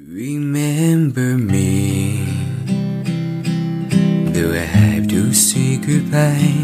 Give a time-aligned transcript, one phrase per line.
[0.00, 2.24] Remember me,
[4.32, 6.54] do I have to say goodbye?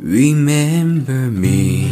[0.00, 1.88] Remember me.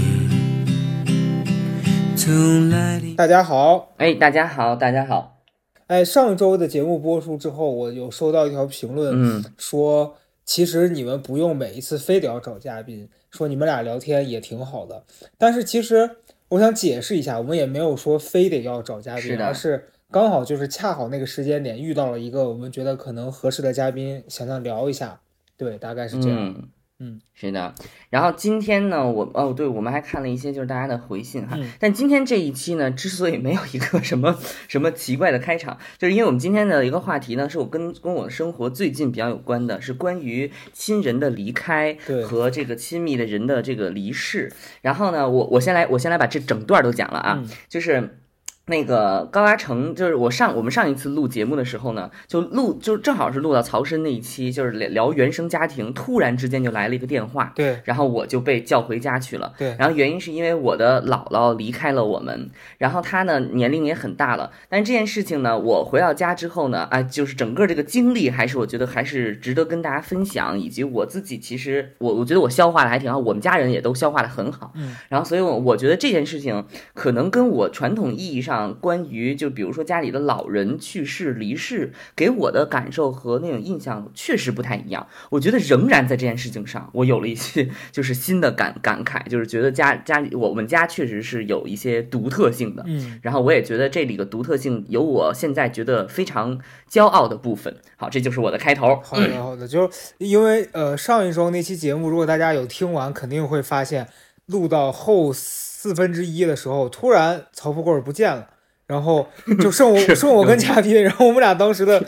[3.17, 5.43] 大家好，哎，大家好，大家好。
[5.89, 15.03] 哎，上周的节目播出之后，我有收到一条评论，嗯，说其实你们不用每一次非得要找嘉宾，说你们俩聊天也挺好的。
[15.37, 16.09] 但是其实
[16.51, 25.19] 我想解释一下，我们也没有说非得要找嘉宾，是而是刚好就是恰好那个时间点遇到了一个我们觉得可能合适的嘉宾，想要聊一下。
[25.57, 26.39] 对，大概是这样。
[26.39, 26.69] 嗯
[27.01, 27.75] 嗯，是的。
[28.11, 31.57] 然后今天呢，我哦，对，我们还看了一些就是大家的回信哈。
[31.59, 34.39] 嗯但今天这一期呢，之所以没有一个什么
[34.69, 44.53] 什么奇怪的开场，就是因为我们今天的一个话题呢，是我跟跟我的生活最近比较有关的，是关于亲人的离开和这个亲密的人的这个离世。
[44.81, 48.21] 然后呢，我我先来我先来把这整段都讲了啊，嗯就是。
[48.67, 59.53] 那个高阿成，就是我上我们上一次录节目的时候呢，就录就正好是录到曹参那一期，就是聊聊原生家庭，突然之间就来了一个电话，对然后我就被叫回家去了。
[59.59, 96.59] 对，然后原因是因为我的姥姥离开了我们，然后她呢年龄也很大了，但是这件事情呢，我回到家之后呢，啊，就是整个这个经历还是我觉得还是值得跟大家分享，以及我自己其实我我觉得我消化的还挺好，我们家人也都消化的很好，嗯，然后所以我我觉得这件事情可能跟我传统意义上关于就比如说家里的老人去世离世给我的感受和那种印象确实不太一样，我觉得仍然在这件事情上我有了一些就是新的感感慨，就是觉得家家里我们家确实是有一些独特性的，嗯，然后我也觉得这里的独特性有我现在觉得非常
[96.91, 97.75] 骄傲的部分。
[97.97, 99.01] 好，这就是我的开头。
[99.03, 104.07] 好的，好的，就是因为呃上一周那期节目，如果大家有听完，肯定会发现
[104.47, 108.49] 录到后四分之一的时候，突然曹富贵儿不见了，
[108.87, 109.29] 然后
[109.61, 112.05] 就剩我剩我跟嘉宾，然后我们俩当时的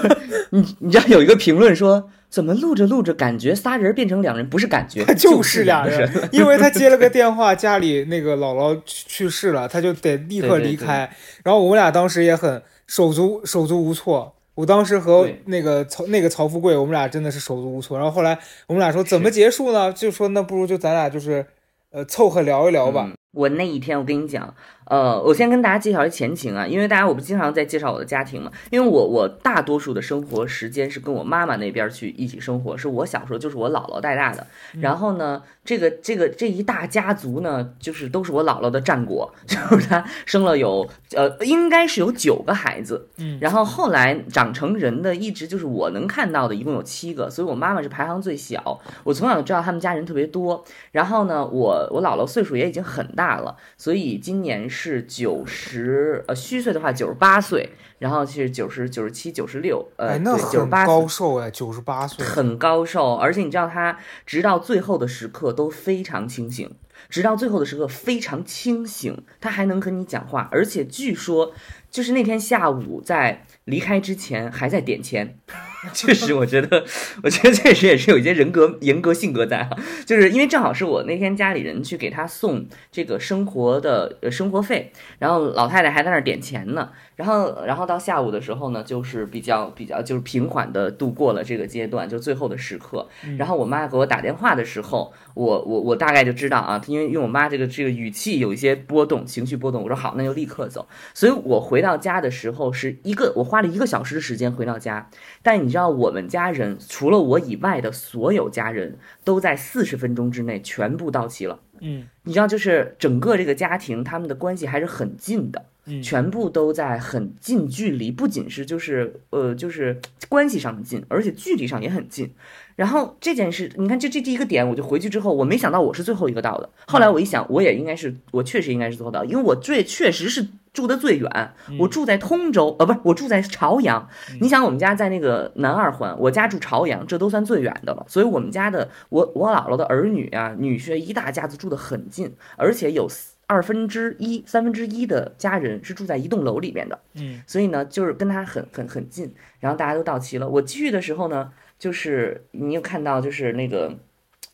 [0.50, 6.28] 你你知道有一个评论说，怎么录着录着感觉仨人变成两人，不是感觉， 他就是俩人。
[6.32, 11.10] 因为他接了个电话，家里那个姥姥去去世了，他就得立刻对对离开。
[11.44, 14.34] 然后我们俩当时也很手足手足无措。
[14.56, 17.96] 我当时和那个曹那个曹富贵，我们俩真的是手足无措。
[17.96, 19.92] 然后后来我们俩说怎么结束呢？
[19.92, 21.46] 就说那不如就咱俩就是
[21.90, 23.12] 呃凑合聊一聊吧。
[23.32, 24.54] 我那一天，我跟你讲，
[24.90, 34.44] 呃，我先跟大家介绍一前情啊，因为大家我不经常在介绍我的家庭嘛，因为我我大多数的生活时间是跟我妈妈那边去一起生活，是我小时候就是我姥姥带大的，
[34.80, 40.84] 然后呢，这个这个这一大家族呢，就是都是我姥姥的战果， 就是她生了有
[41.14, 48.80] 呃应该是有九个孩子，嗯然后后来长成人的一直就是我能看到的，一共有七个，所以我妈妈是排行最小。
[49.04, 50.64] 我从小就知道他们家人特别多。
[50.90, 57.68] 然后呢，我我姥姥岁数也已经很大了，所以今年是九十呃虚岁的话九十八岁，
[57.98, 62.24] 然后是九十九十七九十六，呃九十八高寿哎，九十八岁。
[62.24, 66.70] 很高寿，而且你知道他直到最后的时刻都非常清醒，
[67.08, 71.52] 直到最后的时刻非常清醒，他还能跟你讲话，而且据说
[71.90, 75.38] 就是那天下午在离开之前还在点钱。
[75.94, 76.84] 确实，我觉得，
[77.24, 93.08] 我觉得确实也是有一些人格人格性格在哈，就是因为正好是我那天家里人去给他送这个生活的呃生活费，然后老太太还在那儿点钱呢，然后然后到下午的时候呢，就是比较比较就是平缓的度过了这个阶段，就最后的时刻。
[93.38, 100.86] 然后我妈给我打电话的时候，我我我大概就知道啊，因为因为我妈这个这个语气有一些波动，情绪波动，我说好，那就立刻走。
[101.14, 105.08] 所以我回到家的时候是一个我花了一个小时的时间回到家，
[105.42, 111.60] 但你知道我们家人除了我以外的所有家人都在四十分钟之内全部到齐了。
[111.78, 122.28] 嗯你知道，就是整个这个家庭，他们的关系还是很近的，嗯，全部都在很近距离，不仅是就是呃就是关系上的近，而且距离上也很近。
[122.74, 126.68] 然后这件事，你看这这第一个点，我就回去之后，我没想到我是最后一个到的。
[126.88, 134.08] 后来我一想，我也应该是，我确实应该是最后到，因为我最确实是住的最远，我住在通州，呃，不是，我住在朝阳。
[134.40, 138.04] 你想，我们家在那个南二环，我家住朝阳，这都算最远的了。
[138.08, 143.08] 所以我们家的我我姥姥的儿女啊、女婿一大家子住的很近，而且有
[143.46, 146.98] 二分之一、三分之一的家人是住在一栋楼里面的。
[147.14, 150.48] 嗯所以呢，就是跟他很很很近，然后大家都到齐了。
[150.48, 153.92] 我去的时候呢，就是你又看到，就是那个，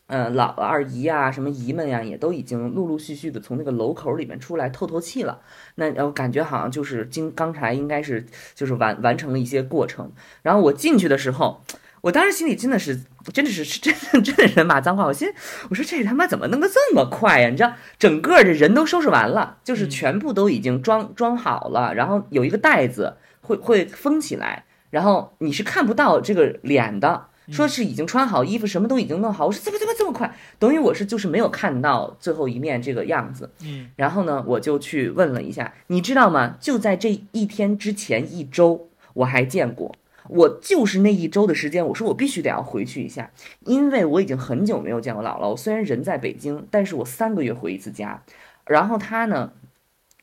[0.07, 5.41] 呃，老二姨啊，什么姨们呀、也都已经陆陆续续的从那个楼口里面出来透透气了。
[5.75, 8.25] 那我感觉好像就是今刚才应该是
[8.55, 10.09] 就是完完成了一些过程。
[10.41, 11.61] 然后我进去的时候，
[11.99, 13.01] 我当时心里真的是，
[13.33, 15.05] 真的是是真的真的是骂脏话。
[15.05, 15.27] 我心
[15.69, 17.49] 我说这他妈怎么弄得这么快呀？
[17.49, 27.25] 你知道，整个这人都收拾完了，就是全部都已经装装好了，然后有一个袋子会会封起来，然后你是看不到这个脸的。
[27.49, 29.45] 说是已经穿好衣服，什么都已经弄好。
[29.45, 30.35] 我说怎么怎么这么快？
[30.59, 33.49] 等于我是就是没有看到最后一面这个样子。
[33.63, 36.57] 嗯，然后呢，我就去问了一下，你知道吗？
[36.59, 39.95] 就在这一天之前一周，我还见过。
[40.29, 45.47] 我就是那一周的时间，我说我必须得要回去一下，因为我已经很久没有见我姥姥。
[45.47, 48.21] 我虽然人在北京，但是我三个月回一次家。
[48.65, 49.53] 然后她呢，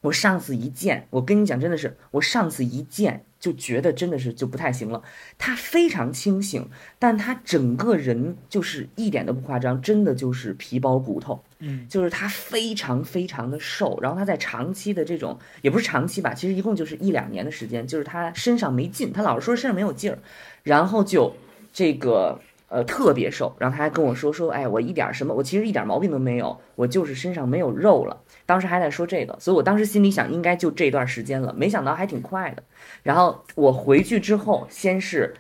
[0.03, 5.02] 我上次一见，我跟你讲，真的是我上次一见就觉得真的是就不太行了。
[5.37, 6.67] 他非常清醒，
[6.99, 11.38] 但他整个人就是一点都不夸张，真的就是皮包骨头。
[11.58, 20.19] 嗯，就是他非常非常的瘦，然后他在长期的这种也不是长期吧，其实一共就是一两年的时间，就是他身上没劲，他老是说身上没有劲儿，
[20.62, 21.31] 然后就
[21.70, 28.23] 这个呃特别瘦，然后他还跟我说说，哎，我一点什么，我其实一点毛病都没有，我就是身上没有肉了。
[28.47, 32.63] 当时还在说这个，所以我当时心里想，应该就这段时间了，没想到还挺快的。
[33.03, 35.35] 然后我回去之后，先是。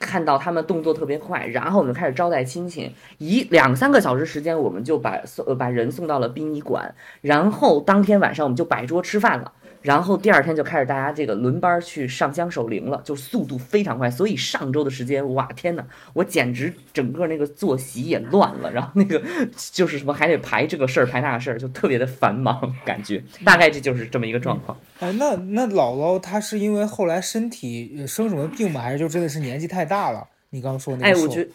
[0.00, 9.52] 看到他们动作特别快，然后我们就开始招待亲戚，一两三个小时时间，我们就把送把人送到了殡仪馆，然后当天晚上我们就摆桌吃饭了，
[9.88, 14.10] 然后第二天就开始大家这个轮班去上香守灵了，就速度非常快。
[14.10, 15.82] 所以上周的时间，哇天呐，
[16.12, 19.18] 我简直整个那个作息也乱了，然后那个
[19.72, 24.78] 就是什么还得排这个事儿排那个事儿，就特别的繁忙，感觉大概这就是这么一个状况。
[25.00, 28.82] 哎，那那姥姥她是因为后来身体呃生什么病吗？
[28.82, 30.22] 还是就真的是年纪太大了？
[30.50, 31.50] 你刚刚说那个哎，我觉得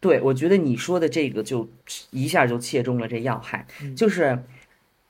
[0.00, 1.68] 对，我觉得你说的这个就
[2.10, 4.36] 一下就切中了这要害，嗯就是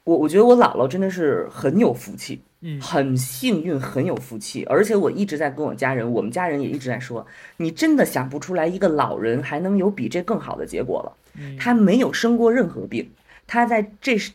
[0.05, 4.65] 我我觉得我姥姥真的是很有福气，嗯很幸运，很有福气。
[4.65, 7.27] 而且我一直在跟我家人，我们家人也一直在说，
[7.57, 11.13] 你真的想不出来一个老人还能有比这更好的结果了。
[11.41, 13.11] 嗯他没有生过任何病，
[13.47, 14.33] 他在这是。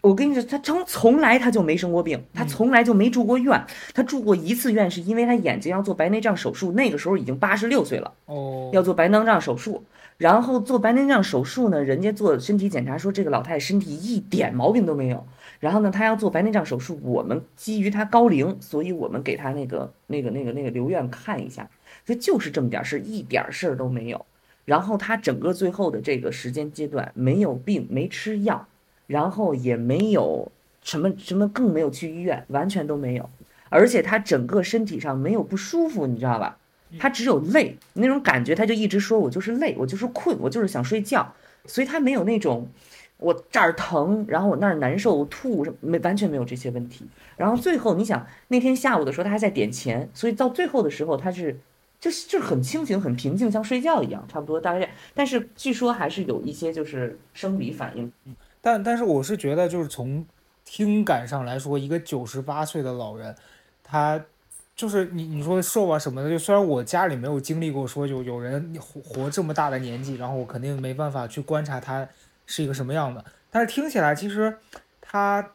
[0.00, 3.62] 我跟你说，他从从来他就没生过病，他从来就没住过院。
[3.92, 8.10] 他住过一次院，是因为他眼睛要做白内障手术，那个时候已经八十六岁了。
[8.24, 9.84] 哦，要做白内障手术，
[10.16, 15.26] 然后做白内障手术呢，人家做身体检查说这个老太太身体一点毛病都没有。
[15.60, 21.68] 然后呢，他要做白内障手术，我们基于他高龄，所以我们给他那个那个那个那个留院看一下，
[22.04, 24.26] 所以就是这么点事儿，一点事儿都没有。
[24.64, 28.66] 然后他整个最后的这个时间阶段没有病，没吃药，
[29.06, 30.50] 然后也没有
[30.82, 33.28] 什么什么，更没有去医院，完全都没有。
[33.68, 36.58] 而且他整个身体上没有不舒服，你知道吧？
[36.98, 41.34] 他只有累那种感觉，他就一直说我就是累，我就是困，我就是想睡觉，
[41.66, 42.68] 所以他没有那种
[43.24, 47.06] 我这儿疼，然后我那儿难受，我吐，没完全没有这些问题。
[47.38, 51.58] 然后最后你想那天下午的时候，他还在点钱，所以到最后的时候他是
[51.98, 54.90] 就是就很清醒、很平静，像睡觉一样，差不多大概。
[55.14, 58.12] 但是据说还是有一些就是生理反应。
[58.60, 60.24] 但但是我是觉得，就是从
[60.64, 63.34] 听感上来说，一个九十八岁的老人，
[63.82, 64.22] 他
[64.76, 72.06] 就是你你说瘦啊什么的，就虽然我家里没有经历过说有有人活活这么大的年纪，然后我肯定没办法去观察他
[72.46, 74.56] 是一个什么样的，但是听起来其实
[75.00, 75.52] 他，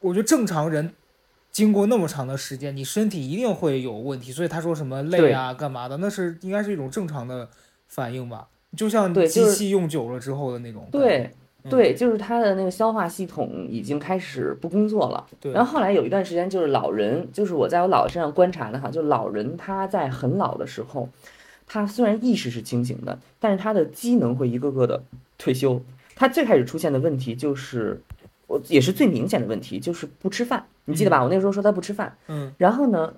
[0.00, 0.92] 我觉得正常人
[1.50, 7.48] 经过那么长的时间，你身体一定会有问题，所以他说什么累啊干嘛的，那是应该是一种正常的
[7.88, 10.86] 反应吧，就像机器用久了之后的那种。
[10.92, 11.30] 对
[11.64, 15.26] 嗯对，就是他的那个消化系统已经开始不工作了。
[15.40, 21.08] 对，然后后来有一段时间，就是老人，就是我在我姥姥身上观察的哈，就老人他在很老的时候，
[21.66, 25.02] 他虽然意识是清醒的，但是他的机能会一个个的
[25.36, 25.82] 退休。
[26.18, 28.02] 他最开始出现的问题就是，
[28.48, 30.66] 我也是最明显的问题，就是不吃饭。
[30.86, 31.22] 你记得吧？
[31.22, 33.14] 我那时候说他不吃饭，嗯然后呢，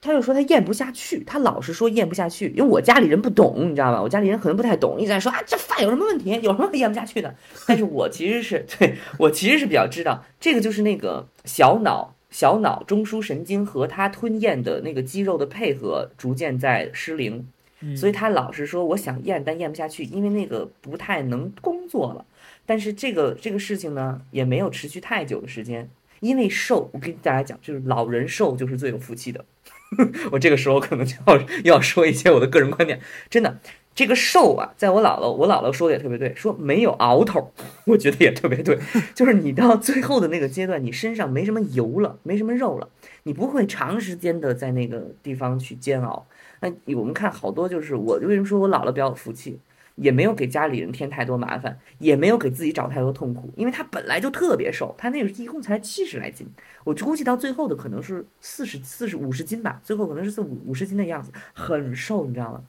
[0.00, 4.00] 他就说他咽不下去，他老是说咽不下去，因为我家里人不懂，你知道吧？
[4.00, 6.30] 我家里人可能不太懂，一直在说啊，这饭有什么问题？
[6.40, 7.34] 有什么咽不下去的？
[7.66, 17.63] 但是我其实是 对我其实是比较知道，这个就是那个小脑小脑中枢神经和他吞咽的那个肌肉的配合逐渐在失灵，嗯，
[17.96, 22.24] 所以他老是说我想咽，但咽不下去，因为那个不太能工作了。
[22.66, 29.44] 但是这个这个事情呢，也没有持续太久的时间，因为瘦，我跟大家讲，就是老人瘦就是最有福气的。
[30.32, 33.00] 我这个时候可能就要要说一些我的个人观点，
[33.30, 33.60] 真的，
[33.94, 37.52] 这个瘦啊，在我姥姥，我姥姥说的也特别对，说没有熬头，
[37.86, 38.76] 我觉得也特别对，
[39.14, 42.88] 就是你到最后的那个阶段，你身上没什么油了，没什么肉了，
[43.22, 46.26] 你不会长时间的在那个地方去煎熬。
[46.60, 49.60] 那我们看好多就是我为什么说我姥姥比较有福气，
[49.94, 56.48] 也没有给家里人添太多麻烦，也没有给自己找太多痛苦，因为她本来就特别瘦，她那个一共才七十来斤，
[56.82, 62.60] 我估计到最后的可能是四十四十五十斤吧，最后可能是四五五十斤的样子，很瘦，你知道吗？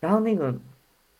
[0.00, 0.54] 然后那个，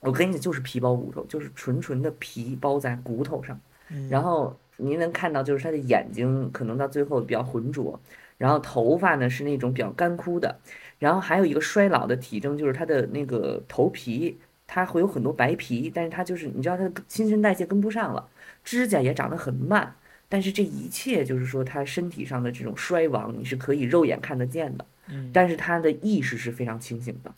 [0.01, 3.59] 我跟你讲，就是皮包骨头，就是纯纯的皮包在骨头上。
[3.91, 7.99] 嗯然后您能看到，就是他的眼睛可能到最后比较浑浊，
[8.37, 10.57] 然后头发呢是那种比较干枯的，
[10.99, 18.29] 然后还有一个衰老的体征，就是他的那个头皮，它会有很多白皮，但是它就是你知道他的新陈代谢跟不上了，
[18.63, 19.97] 指甲也长得很慢，
[20.29, 24.85] 但是这一切就是说他身体上的这种衰亡，你是可以肉眼看得见的。
[25.11, 27.33] 嗯但是他的意识是非常清醒的，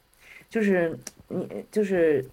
[0.50, 2.24] 就是你就是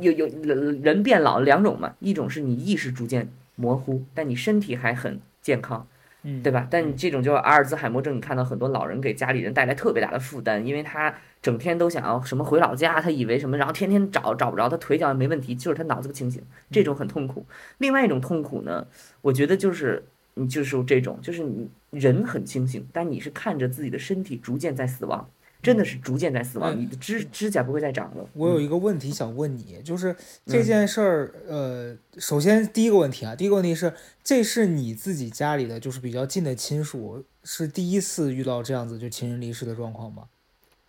[0.00, 5.86] 有有人人变老两种嘛，一种是你意识逐渐模糊，但你身体还很健康，
[6.22, 6.66] 嗯对吧？
[6.70, 17.44] 但你这种就是阿尔兹海默症，你看到很多老人给家里人带来特别大的负担，因为他整天都想要什么回老家，他以为什么，然后天天找找不着，他腿脚也没问题，就是他脑子不清醒，这种很痛苦。
[17.78, 18.86] 另外一种痛苦呢，
[19.20, 20.02] 我觉得就是
[20.34, 25.28] 你就是这种，就是你人很清醒，但你是看着自己的身体逐渐在死亡，
[25.62, 28.26] 真的是逐渐在死亡，嗯你的指指甲不会再长了。
[28.34, 30.14] 我有嗯一个问题想问你，就是
[30.46, 33.92] 这件事儿，呃，首先第一个问题啊，第一个问题是，
[34.24, 40.24] 这是你自己家里的就是比较近的亲属，是第一次遇到这样子就亲人离世的状况吗？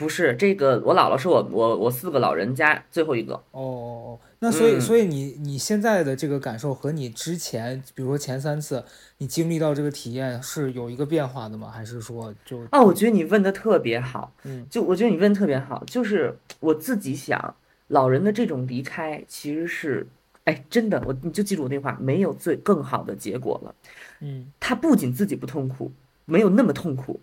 [0.01, 3.35] 不是这个，我姥姥是我我我四个老人家最后一个。
[3.35, 8.83] 哦哦哦，那所以、嗯所以你你现在的这个感受和你之前，比如说前三次
[9.19, 11.69] 你经历到这个体验是有一个变化的吗？
[11.69, 17.55] 还是说就哦，我觉得你问的特别好，嗯就我觉得你问得特别好，就是我自己想，
[17.89, 20.07] 老人的这种离开其实是，
[20.45, 23.75] 哎，真的，我你就记住我那话，没有最更好的结果了。
[24.21, 25.91] 嗯他不仅自己不痛苦，
[26.25, 27.19] 没有那么痛苦，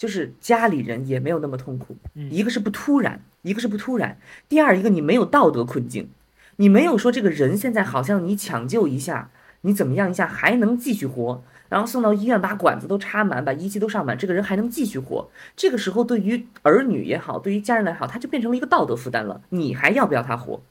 [0.00, 1.94] 就是家里人也没有那么痛苦。
[2.14, 4.16] 嗯一个是不突然，一个是不突然，
[4.48, 6.08] 第二一个你没有道德困境，
[6.56, 9.30] 你没有说这个人现在好像你抢救一下，
[9.60, 15.28] 你怎么样一下还能继续活，然后送到医院把管子都插满，把仪器都上满，这个人还能继续活。
[15.54, 19.42] 这个时候对于儿女也好，对于家人来好，他就变成了一个道德负担了。
[19.50, 20.62] 你还要不要他活？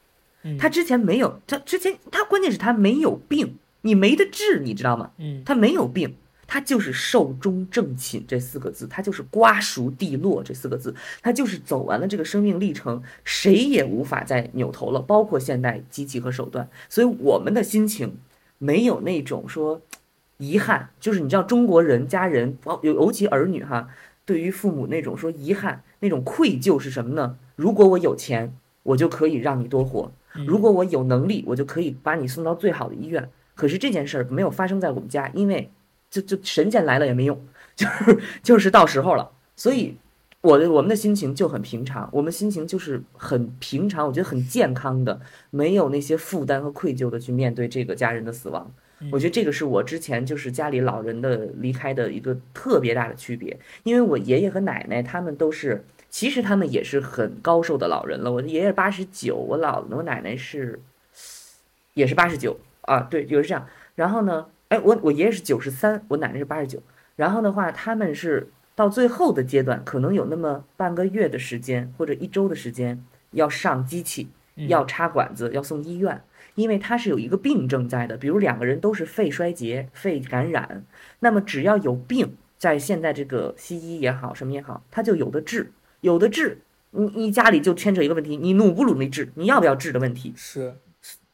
[0.42, 5.12] 嗯他之前没有，他之前他关键是他没有病，你没得治，你知道吗？
[5.18, 6.16] 嗯他没有病，
[6.52, 10.92] 他就是寿终正寝这四个字，他就是瓜熟蒂落这四个字，
[11.22, 16.68] 他就是走完了这个生命历程，谁也无法再扭头了，包括现代机器和手段。
[16.88, 18.16] 所以我们的心情
[18.58, 19.80] 没有那种说
[20.38, 23.88] 遗憾，就是你知道中国人家人，尤尤其儿女哈，
[24.24, 27.38] 对于父母那种说遗憾、那种愧疚是什么呢？
[27.54, 28.52] 如果我有钱，
[28.82, 30.10] 我就可以让你多活；
[30.44, 33.30] 如果我有能力，我就可以把你送到最好的医院。
[33.54, 35.70] 可是这件事儿没有发生在我们家，因为
[36.10, 37.40] 就就神仙来了也没用，
[37.76, 39.30] 就是就是到时候了。
[39.56, 39.96] 所以
[40.40, 48.70] 我的我们的心情就很平常，我们心情就是很平常，我觉得很健康的，没有那些负担和愧疚的去面对这个家人的死亡。
[49.10, 58.30] 我觉得这个是我之前就是家里老人的离开的一个特别大的区别，因为我爷爷和奶奶他们都是，其实他们也是很高寿的老人了。
[58.30, 60.78] 我的爷爷八十九，我姥我奶奶是
[61.94, 63.66] 也是八十九啊，对，就是这样。
[63.94, 66.80] 然后呢，哎，我我爷爷是九十三，我奶奶是八十九。
[67.16, 74.28] 然后的话，他们是到最后的阶段，可能有那么半个月的时间或者一周的时间要上机器，
[74.68, 76.22] 要插管子，要送医院。
[76.54, 80.84] 因为他是有一个病症在的，比如两个人都是肺衰竭、肺感染，
[81.18, 86.60] 那么只要有病，在现在这个西医也好，什么也好，他就有的治，有的治。
[86.92, 90.32] 你你家里就牵扯一个问题，你努不努力治，你要不要治的问题。
[90.36, 90.74] 是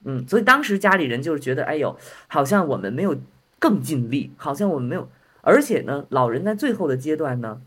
[0.08, 1.96] 嗯，所以当时家里人就是觉得，哎呦，
[2.28, 3.16] 好像我们没有
[3.58, 5.08] 更尽力，好像我们没有，
[5.40, 7.60] 而且呢，老人在最后的阶段呢，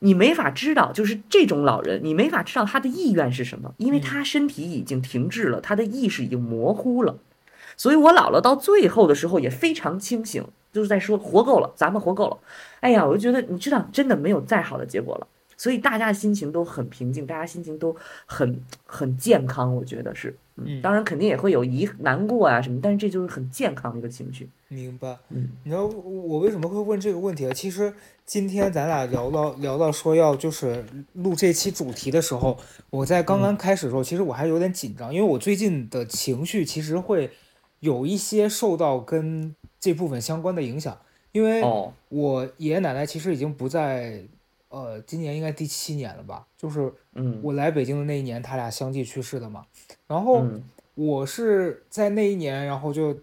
[0.00, 7.16] 你没法知道，就是这种老人，你没法知道他的意愿是什么，因为他身体已经停滞了，他的意识已经模糊了。
[7.76, 12.38] 所以我姥姥到最后的时候也非常清醒，就是在说活够了，咱们活够了。
[12.80, 15.26] 哎呀，我就觉得你知道，真的没有再好的结果了。
[15.56, 17.94] 所以大家的心情都很平静，大家心情都
[18.26, 20.36] 很很健康，我觉得是。
[20.56, 24.48] 嗯当然肯定也会有遗难过啊什么，但是这就是很健康的一个情绪。
[24.68, 25.18] 明白。
[25.30, 27.52] 嗯你知道我我为什么会问这个问题啊？
[27.52, 27.92] 其实
[28.24, 30.84] 今天咱俩聊到聊到说要就是
[31.14, 32.56] 录这期主题的时候，
[32.90, 37.32] 我在刚刚开始的时候，其实我还有点紧张，因为我最近的情绪其实会
[37.80, 40.96] 有一些受到跟这部分相关的影响，
[41.32, 44.22] 因为哦，我爷爷奶奶其实已经不在，
[44.74, 49.64] 呃，今年应该第七年了吧，就是嗯，我来北京的那一年，他俩相继去世的嘛。
[50.08, 50.62] 然后嗯
[50.94, 53.16] 我是在那一年，然后就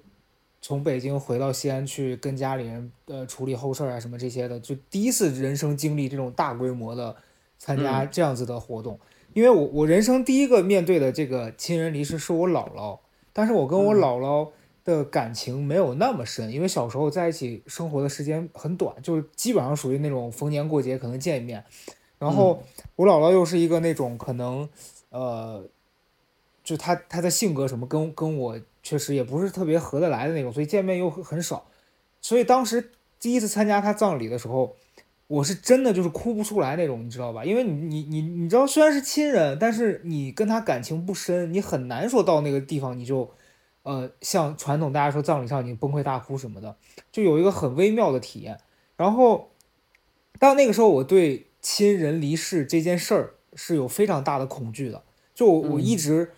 [0.61, 7.15] 从北京回到西安去跟家里人呃处理后事啊什么这些的，就第一次人生经历这种大规模的
[7.57, 8.99] 参加嗯这样子的活动。
[9.33, 12.99] 因为我我人生第一个面对的这个亲人离世是我姥姥，
[13.31, 14.49] 但是我跟我嗯姥姥
[14.83, 21.63] 的感情没有那么深，因为小时候在一起生活的时间很短，就是基本上属于那种逢年过节可能见一面。
[22.17, 22.63] 然后
[22.95, 24.69] 我姥姥又是一个那种可能，
[25.09, 25.63] 呃，
[26.63, 31.65] 就她她的性格什么跟跟我确实也不是特别合得来的那种，所以见面又很很少。
[32.21, 34.75] 所以当时第一次参加她葬礼的时候，
[35.25, 37.43] 我是真的就是哭不出来那种，你知道吧？
[37.43, 43.31] 因为你你你你知道，虽然是亲人，但是你跟她感情不深，你很难说到那个地方你就，
[43.83, 46.75] 呃，像传统大家说葬礼上你崩溃大哭什么的，
[47.11, 48.57] 就有一个很微妙的体验。
[48.97, 49.49] 然后
[50.39, 55.03] 到那个时候，我对亲人离世这件事儿是有非常大的恐惧的。
[55.33, 56.31] 就我我一直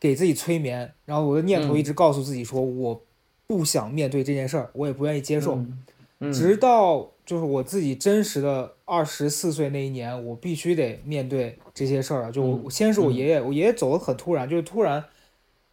[0.00, 3.02] 给自己催眠，然后我的念头一直告诉自己说，我
[3.46, 5.54] 不想面对这件事儿，我也不愿意接受。
[5.54, 5.84] 嗯
[6.32, 12.30] 直到就是我自己真实的二十四岁那一年，我必须得面对这些事儿啊。
[12.32, 15.04] 就我先是我爷爷，我爷爷走的很突然，就是突然，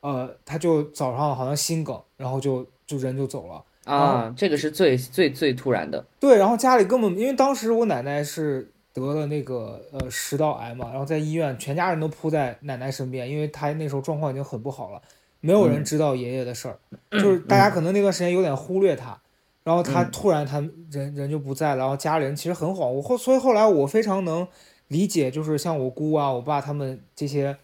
[0.06, 3.64] 呃，他就早上好像心梗，然后就就人就走了。
[3.86, 6.06] 啊，这个是最最最突然的。
[6.20, 15.02] 对，然后家里根本因为当时我奶奶是得了那个呃食道癌嘛，然后在医院全家人都扑在奶奶身边，因为她那时候状况已经很不好了，
[15.40, 16.78] 没有人嗯知道爷爷的事儿，
[17.12, 19.20] 就是大家可能那段时间有点忽略他，
[19.64, 20.60] 然后他嗯突然他
[20.92, 24.48] 人人就不在了，然后家里人其实很恍惚，后所以后来我非常能
[24.88, 27.56] 理解，就是像我姑啊、我爸他们这些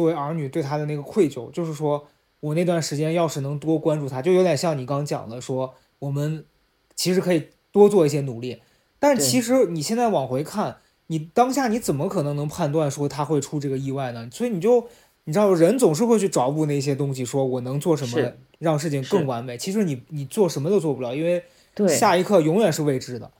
[0.00, 2.08] 作为儿女对他的那个愧疚，就是说
[2.40, 6.42] 我那段时间要是能多关注他，就有点像你刚讲的说我们
[6.94, 8.62] 其实可以多做一些努力，
[8.98, 10.78] 但是其实你现在往回看，
[11.08, 14.26] 你当下你怎么可能能判断说他会出这个意外呢？
[14.32, 14.86] 所以你就
[15.24, 19.58] 你知道，人总是会去找补那些东西，说我能做什么是让事情更完美。
[19.58, 21.44] 其实你你做什么都做不了，因为
[21.86, 23.30] 下一刻永远是未知的。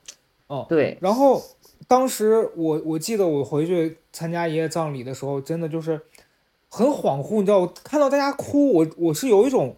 [0.69, 1.41] 对，然后
[1.87, 5.99] 当时我我记得我回去参加爷爷葬礼的时候，真的就是
[6.73, 9.75] 很恍惚，你知道，我看到大家哭，我我是有一种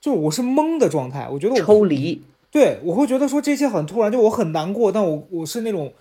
[0.00, 2.22] 就是我是懵的状态，我觉得我抽离。
[2.52, 5.92] 对，我会觉得说这些很突然，就我很难过，但我我是那种，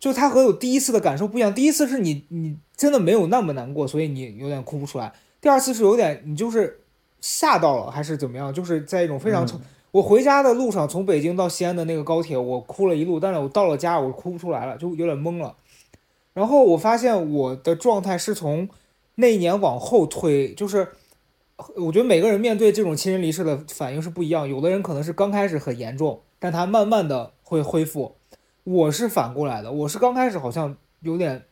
[0.00, 1.54] 就他和我第一次的感受不一样。
[1.54, 5.12] 第一次是你你真的没有那么难过，所以你有点哭不出来。
[5.40, 6.80] 第二次是有点你就是
[7.20, 9.60] 吓到了还是怎么样，就是在一种非常嗯
[9.92, 15.54] 我回家的路上，从北京到西安的那个高铁，我哭了一路，但是我到了家，我哭不出来了，就有点懵了。
[16.34, 18.68] 然后我发现我的状态是从
[19.16, 20.88] 那一年往后推，就是
[21.76, 28.16] 我觉得每个人面对这种亲人离世的反应是不一样，有的人可能是刚开始很严重，但他慢慢的会恢复。
[28.64, 31.44] 我是反过来的，我是刚开始好像有点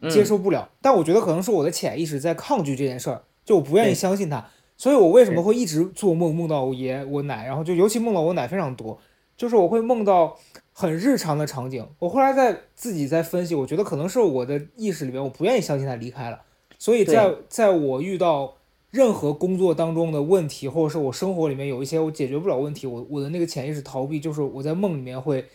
[0.00, 8.98] 嗯接受不了，但我觉得可能是我的潜意识在抗拒这件事儿，就我不愿意相信他，所以我为什么会一直做梦梦到我爷我奶，然后就尤其梦到我奶非常多，
[9.36, 10.38] 就是我会梦到
[10.72, 11.86] 很日常的场景。
[11.98, 16.40] 我后来在自己在分析，我觉得可能是我的意识里面我不愿意相信他离开了，
[16.82, 18.56] 所以在在我遇到
[18.90, 25.46] 任何工作当中的问题，或者是我生活里面有一些我解决不了问题，我我的那个潜意识逃避，就是我在梦里面会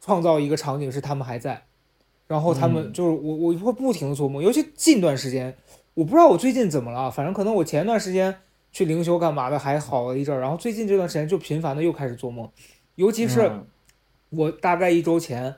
[0.00, 1.64] 创造一个场景是他们还在，
[2.26, 2.92] 然后他们嗯。
[2.94, 5.54] 就是我我会不停的做梦，尤其近段时间，
[5.92, 8.34] 我不知道我最近怎么了，反正可能我前段时间
[8.72, 12.48] 去灵修干嘛的还好了一阵儿，然后最近这段时间就频繁的又开始做梦，
[12.94, 13.66] 尤其是嗯。
[14.30, 15.54] 我大概一周前，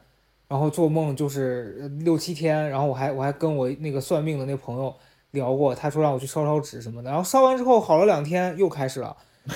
[0.48, 4.94] 然后做梦就是呃六七天，然后我还我还跟我那个算命的那朋友
[5.32, 9.14] 聊过，他说让我去烧烧纸什么的，然后烧完之后好了两天又开始了，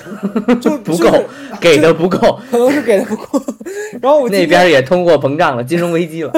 [0.61, 1.27] 就不够就是
[1.59, 3.41] 给的不够， 可能是给的不够，
[4.01, 6.31] 然后我那边也通货膨胀了，金融危机了。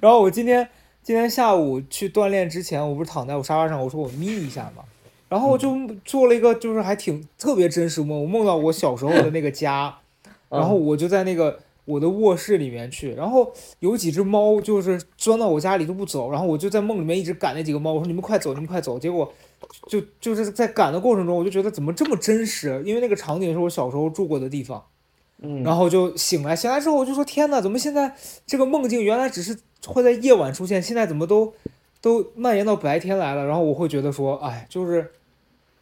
[0.00, 0.68] 然后我今天
[1.02, 4.82] 今天下午去锻炼之前，我不是躺在我沙发上，我说我眯一下嘛，
[5.30, 5.74] 然后我就
[6.04, 9.94] 做了一个就是还挺特别真实梦，我梦到我小时候的那个家，
[10.50, 19.32] 然后我就在那个我的卧室里面去，然后有几只猫就是钻到我家里都不走，然后我就在梦里面一直赶那几个猫，我说你们快走，你们快走，结果
[19.86, 24.84] 就就是在赶的过程中，我就觉得怎么这么真实，因为那个场景是我小时候住过的地方。
[25.42, 28.14] 嗯，然后就醒来，醒来之后我就说天呐，怎么现在
[28.46, 31.52] 这个梦境原来只是会在夜晚出现，现在怎么都
[32.00, 33.44] 都蔓延到白天来了？
[33.44, 35.10] 然后我会觉得说，哎，就是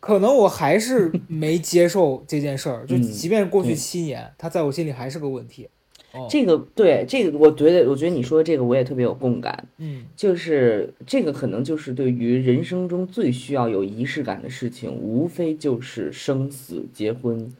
[0.01, 5.69] 可能我还是没接受这件事儿，就嗯即便过去七年，它在我心里还是个问题。
[6.15, 10.05] 哦，这个对这个，我觉得我觉得你说的这个我也特别有共感，嗯。
[10.17, 17.51] 就是这个可能就是对于人生中最需要有仪式感的事情，无非就是生死、结婚、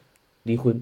[0.43, 0.81] 离婚。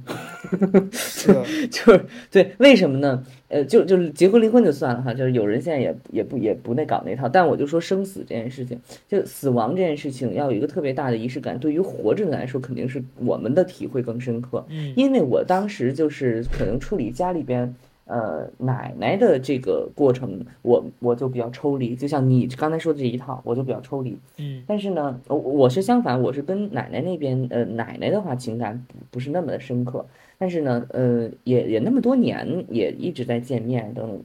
[0.91, 3.23] 就是对，为什么呢？
[3.47, 14.65] 呃，就就是结婚离婚就算了哈，就是有人现在也也不也不那搞那套，但我就说生死这件事情，就死亡这件事情要有一个特别大的仪式感，对于活着的来说，肯定是我们的体会更深刻。
[14.69, 17.73] 嗯因为我当时就是可能处理家里边
[18.11, 24.17] 呃奶奶的这个过程，我我就比较抽离，就像你刚才说的这一套，我就比较抽离。
[24.37, 30.05] 嗯但是呢，我我是相反，我是跟奶奶那边，呃，奶奶的话情感不不是那么的深刻，
[30.37, 34.23] 但是呢，呃，也也那么多年，也一直在见面等等，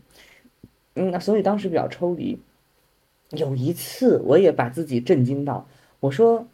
[0.96, 2.38] 嗯，那所以当时比较抽离。
[3.30, 5.66] 有一次，我也把自己震惊到，
[5.98, 6.46] 我说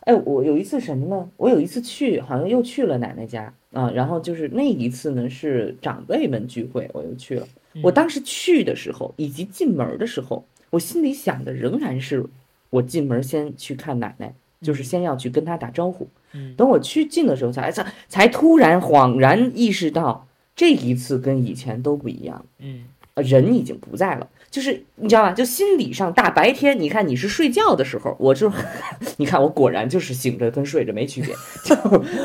[0.00, 1.28] 哎，我有一次什么呢？
[1.36, 7.46] 我有一次去，好像又去了奶奶家啊，然后就是那一次呢是长辈们聚会，我又去了。
[7.82, 12.24] 我当时去的时候，以及进门的时候，我心里想的仍然是，
[12.68, 16.08] 我进门先去看奶奶，就是先要去跟她打招呼。
[16.32, 24.28] 嗯等我去进的时候才，才才突然恍然意识到，这一次跟以前都不一样，嗯呃人已经不在了。
[24.50, 25.32] 就是你知道吧？
[25.32, 28.52] 就心理上，大白天，你看你是睡觉的时候，我就，
[29.18, 31.32] 你看我果然就是醒着跟睡着没区别。
[31.64, 31.76] 就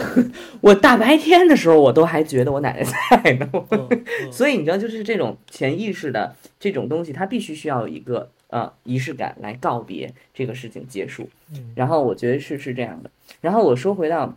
[0.61, 3.47] 我大白天的时候，我都还觉得我奶奶在呢。
[4.31, 11.29] 所以你知道，就是这种潜意识的这种东西，它必须需要有一个呃仪式感来告别这个事情结束。
[11.53, 13.11] 嗯然后我觉得是是这样的。
[13.41, 14.35] 然后我说回到。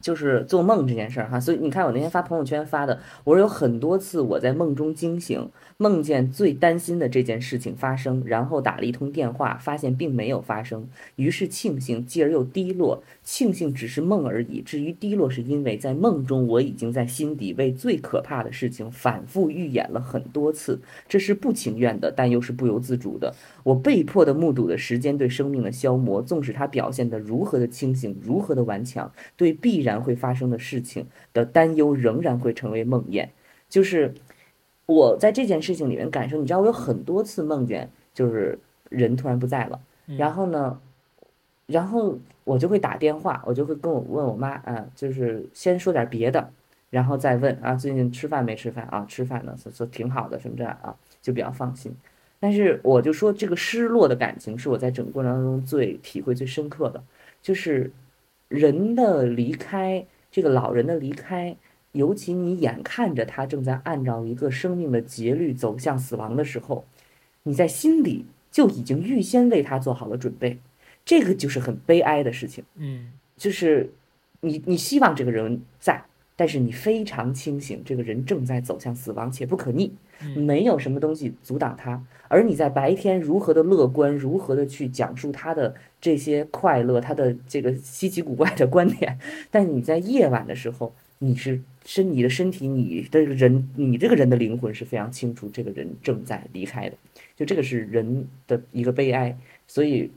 [0.00, 13.02] 就是做梦这件事儿哈，所以你看我那天发朋友圈发的，我说有很多次我在梦中惊醒，梦见最担心的这件事情发生，然后打了一通电话，发现并没有发生，于是庆幸，继而又低落。
[13.24, 23.34] 庆幸只是梦而已，至于低落，是因为在梦中我已经在心底为最可怕的事情反复预演了很多次，这是不情愿的，但又是不由自主的。
[23.68, 33.28] 我被迫的目睹了时间对生命的消磨，纵使它表现得如何的清醒，如何的顽强，对必然会发生的事情的担忧仍然会成为梦魇。
[33.68, 34.14] 就是
[34.86, 39.78] 我在这件事情里面感受，你知道，我有很多次梦见，就是人突然不在了，
[40.16, 40.80] 然后呢，
[41.66, 46.50] 然后我就会打电话，我就会跟我问我妈啊，就是先说点别的，
[46.88, 49.04] 然后再问啊，最近吃饭没吃饭啊？
[49.06, 51.94] 吃饭呢，说说挺好的什么这样啊，就比较放心。
[52.40, 57.02] 但是我就说，这个失落的感情是我在整个过程当中最体会最深刻的，
[57.42, 57.90] 就是
[58.48, 61.56] 人的离开，这个老人的离开，
[61.92, 66.84] 尤其你眼看着他正在按照一个生命的节律走向死亡的时候，
[67.42, 70.58] 你在心里就已经预先为他做好了准备，
[71.04, 72.64] 这个就是很悲哀的事情。
[72.76, 73.92] 嗯就是
[74.40, 76.04] 你你希望这个人在，
[76.36, 79.96] 但是你非常清醒，这个人正在走向死亡且不可逆，嗯
[80.36, 82.02] 没有什么东西阻挡他。
[82.28, 89.18] 而你在白天如何的乐观，如何的去讲述他的这些快乐，他的这个稀奇古怪的观点，
[89.50, 96.96] 但你在夜晚的时候，你是身你的身体，你的人，你这个人的灵魂是非常清楚，这个人正在离开的，
[97.36, 100.10] 就这个是人的一个悲哀，所以。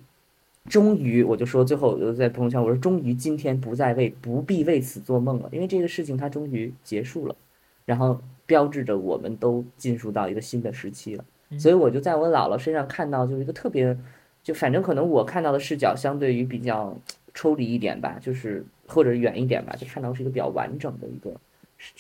[0.70, 7.36] 终于，我就说最后，我就在朋友圈我说，终于今天不再为不必为此做梦了，因为这个事情它终于结束了，
[7.84, 11.24] 然后标志着我们都进入到一个新的时期了。
[11.58, 13.98] 所以我就在我姥姥身上看到，就是一个特别，
[14.44, 16.94] 就反正可能我看到的视角相对于比较
[17.34, 21.34] 抽离一点吧，就是或者远一点吧，就看到是一个比较完整的一个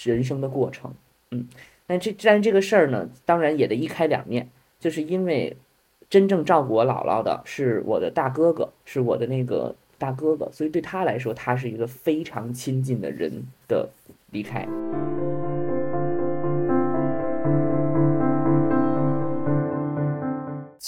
[0.03, 0.93] 人生的过程。
[1.31, 1.47] 嗯，
[1.87, 5.55] 但这但是这个事儿呢，当然也得一开两面，就是因为。
[6.11, 13.31] 真正照顾我姥姥的是我的大哥哥，是我的那个大哥哥，所以对他来说，他是一个非常亲近的人
[13.65, 13.87] 的
[14.31, 14.67] 离开。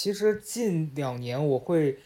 [0.04, 1.96] 其实近两年我会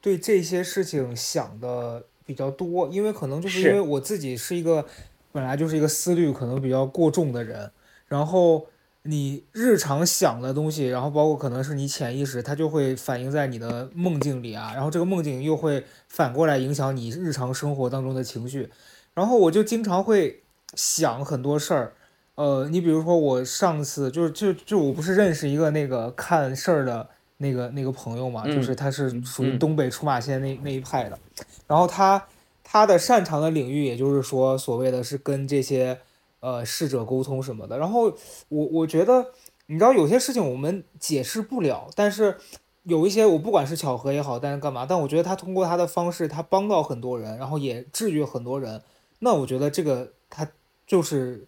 [0.00, 4.86] 对这些事情想的比较多，因为可能就是因为我自己是一个
[5.32, 7.72] 本来就是一个思虑可能比较过重的人，
[8.06, 8.68] 然后
[9.02, 18.70] 你日常想的东西，然后包括可能是你潜意识，它就会反映在你的梦境里啊，然后这个梦境又会反过来影响你日常生活当中的情绪，
[19.14, 20.44] 然后我就经常会
[20.74, 21.94] 想很多事儿。
[22.36, 31.18] 呃，你比如说我上次就是就就我不是认识一个那个看事儿的那个那个朋友嘛，就是嗯他是属于嗯东北出马仙那那一派的，
[31.66, 32.26] 然后他
[32.62, 35.98] 他的擅长的领域，也就是说所谓的是跟这些
[36.40, 37.78] 呃逝者沟通什么的。
[37.78, 38.12] 然后
[38.48, 39.26] 我我觉得，
[39.66, 42.36] 你知道有些事情我们解释不了，但是
[42.82, 48.82] 有一些我不管是巧合也好，但是干嘛，但我觉得他通过他的方式，他帮到很多人，然后也治愈很多人，
[49.20, 50.48] 那我觉得这个他
[50.86, 51.46] 就是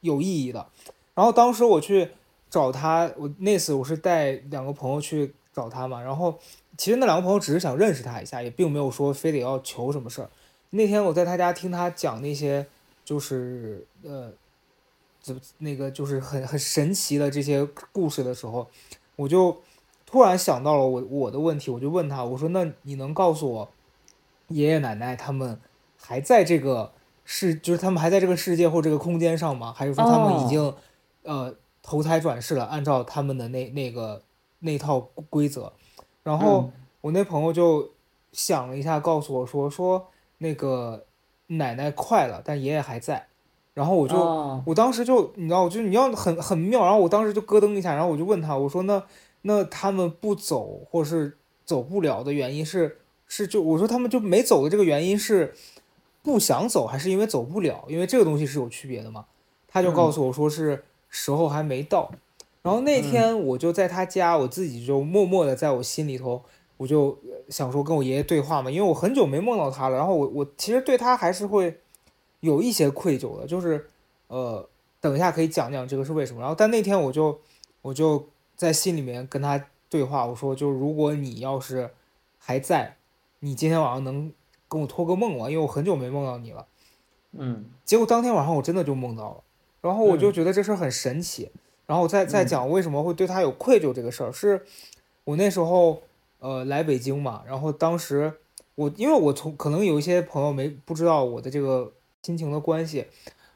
[0.00, 0.66] 有意义的。
[1.14, 2.10] 然后当时我去
[2.52, 6.38] 找他，我那次我是带两个朋友去找他嘛，然后
[6.76, 10.28] 其实那两个朋友只是想认识他一下，也并没有说非得要求什么事儿。
[10.68, 12.66] 那天我在他家听他讲那些，
[13.06, 14.30] 就是呃，
[15.22, 18.68] 怎么那个就是很很神奇的这些故事的时候，
[19.16, 19.62] 我就
[20.04, 23.70] 突然想到了我我的问题，我就问他，我说那你能告诉我，
[24.48, 25.58] 爷爷奶奶他们
[25.96, 26.92] 还在这个
[27.24, 29.72] 世，就是他们还在这个世界或这个空间上吗？
[29.74, 30.74] 还是说他们已哦经、
[31.22, 34.22] 呃投胎转世了，按照他们的那那个
[34.60, 35.72] 那套规则？
[36.22, 37.90] 然后嗯我那朋友就
[38.32, 40.06] 想了一下，告诉我说说
[40.38, 41.04] 那个
[41.48, 43.26] 奶奶快了，但爷爷还在。
[43.74, 49.02] 然后我就、哦我当时就你知道，我就你要很很妙，然后我当时就咯噔一下，然后我就问他，我说那
[49.42, 55.54] 那他们不走或是走不了的原因是是就我说他们就没走的这个原因是
[56.22, 57.84] 不想走，还是因为走不了？
[57.88, 59.24] 因为这个东西是有区别的嘛。
[59.66, 62.10] 他就告诉我说是时候还没到。
[62.62, 66.42] 然后那天我就在他家，我自己就默默的在我心里头，
[66.76, 67.16] 我就
[67.48, 69.96] 想说跟我爷爷对话嘛，因为我很久没梦到他了。
[69.96, 71.80] 然后我我其实对他还是会
[72.40, 73.88] 有一些愧疚的，就是
[74.28, 74.68] 呃，
[75.00, 76.40] 等一下可以讲讲这个是为什么。
[76.40, 77.38] 然后但那天我就
[77.82, 81.90] 我就在心里面跟他对话，我说就如果你要是
[82.38, 82.96] 还在，
[83.40, 84.32] 你今天晚上能
[84.68, 85.50] 跟我托个梦吗？
[85.50, 86.66] 因为我很久没梦到你了。
[87.32, 89.42] 嗯结果当天晚上我真的就梦到了，
[89.82, 91.50] 然后我就嗯觉得这事儿很神奇。
[91.84, 94.64] 然后我再再讲为什么会对他有愧疚这个事儿，是
[95.24, 96.02] 我那时候
[96.38, 98.32] 呃来北京嘛，然后当时
[98.76, 101.92] 我因为我从可能有一些朋友没不知道我的这个
[102.22, 103.06] 亲情的关系，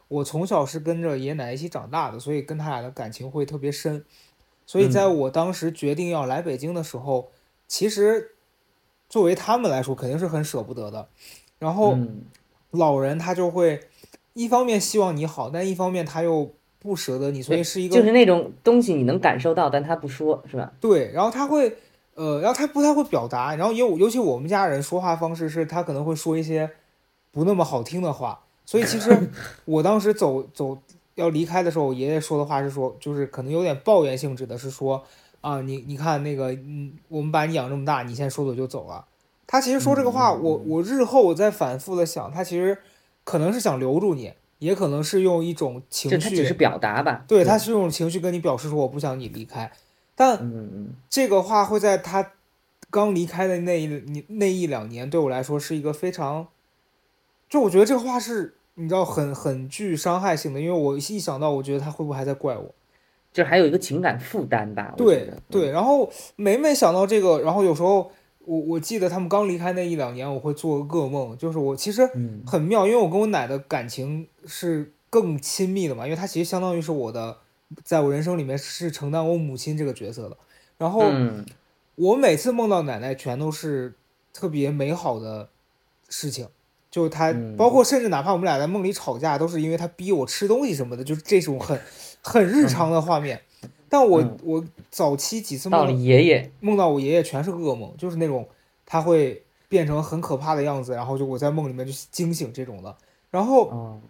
[0.09, 4.05] 我从小是跟着爷爷奶奶一起长大的，所以跟他俩的感情会特别深。
[4.67, 7.31] 所以在我当时决定要来北京的时候，
[7.69, 8.33] 其实
[9.09, 11.09] 作为他们来说肯定是很舍不得的。
[11.61, 12.25] 然后嗯
[12.73, 13.81] 老人他就会
[14.37, 20.71] 一方面希望你好，但一方面他又不舍得你，所以是一个就是那种东西你能感受到，但他不说，是吧？
[20.79, 21.75] 对，然后他会，
[22.15, 26.71] 呃，然后他不太会表达，然后也有，尤其我们家人说话方式是他可能会说一些
[27.33, 29.31] 不那么好听的话，所以其实
[29.65, 30.77] 我当时走走
[31.15, 35.03] 要离开的时候，我爷爷说的话是说，就是可能有点抱怨性质的，是说
[35.41, 39.07] 啊，你你看那个，嗯，我们把你养这么大，你现在说走就走了。
[39.47, 42.77] 他其实说这个话，我我日后我在反复的想，他其实
[43.27, 47.25] 可能是想留住你，也可能是用一种情绪他只是绪，表达吧。
[47.27, 49.73] 对，他是用情绪跟你表示说我不想你离开，
[50.15, 50.49] 但
[51.11, 52.33] 这个话会在他
[52.89, 56.47] 刚离开的那一那一两年，对我来说是一个非常，
[57.51, 62.75] 就我觉得这个话是你知道很很具伤害性的，因为我一想到，我觉得他会不会还在怪我？
[63.33, 64.95] 就还有一个情感负担吧。
[64.97, 68.11] 对，对，然后每每想到这个，然后有时候
[68.47, 77.37] 我我记得他们刚离开那一两年，我会做个噩梦，就是我其实嗯很妙，因为我跟我奶的感情是更亲密的嘛，因为她其实相当于是我的，
[77.85, 80.37] 在我人生里面是承担我母亲这个角色的，
[80.79, 81.03] 然后。
[81.03, 81.45] 嗯
[81.99, 83.95] 我每次梦到奶奶，全都是
[84.31, 85.49] 特别美好的
[86.11, 86.47] 事情，
[86.91, 91.81] 就她，嗯包括甚至哪怕我们俩在梦里吵架，都是因为她逼我吃东西什么的，就是这种很
[92.21, 93.41] 很日常的画面。
[93.89, 94.37] 但我嗯。
[94.43, 98.49] 我早期几次梦到爷爷，梦到我爷爷，全是噩梦，就是那种
[98.87, 102.97] 他会变成很可怕的样子，然后就我在梦里面就惊醒这种的。
[103.31, 104.01] 然后哦，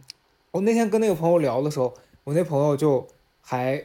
[0.52, 3.04] 我那天跟那个朋友聊的时候，我那朋友就
[3.40, 3.82] 还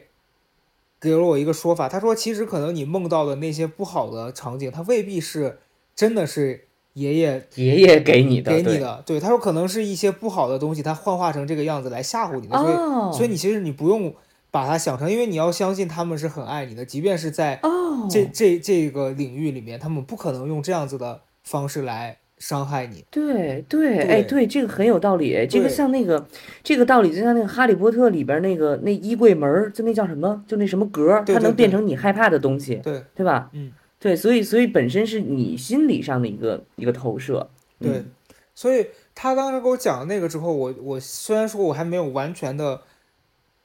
[1.00, 5.58] 给了我一个说法，他说其实可能你梦到的那些不好的场景，他未必是
[5.96, 14.14] 真的是爷爷爷爷给你的，给你的，对，他说可能是一些不好的东西，他幻化成这个样子来吓唬你的，所以哦，所以你其实你不用
[14.52, 23.02] 把它想成，因为你要相信他们是很爱你的，即便是在哦，这这这个领域里面，他们不可能用这样子的方式来伤害你。
[23.10, 25.34] 对对，对哎，对，这个很有道理。
[25.34, 26.26] 哎这个像那个，
[26.62, 30.44] 这个道理就像那个《哈利波特》里边那个那衣柜门，就那叫什么？
[30.46, 33.48] 就那什么格它能变成你害怕的东西，对对吧？
[33.54, 37.48] 嗯，对，所以所以本身是你心理上的一个一个投射。
[37.80, 38.10] 对嗯，
[38.54, 42.82] 所以他当时给我讲那个之后，我我虽然说我还没有完全的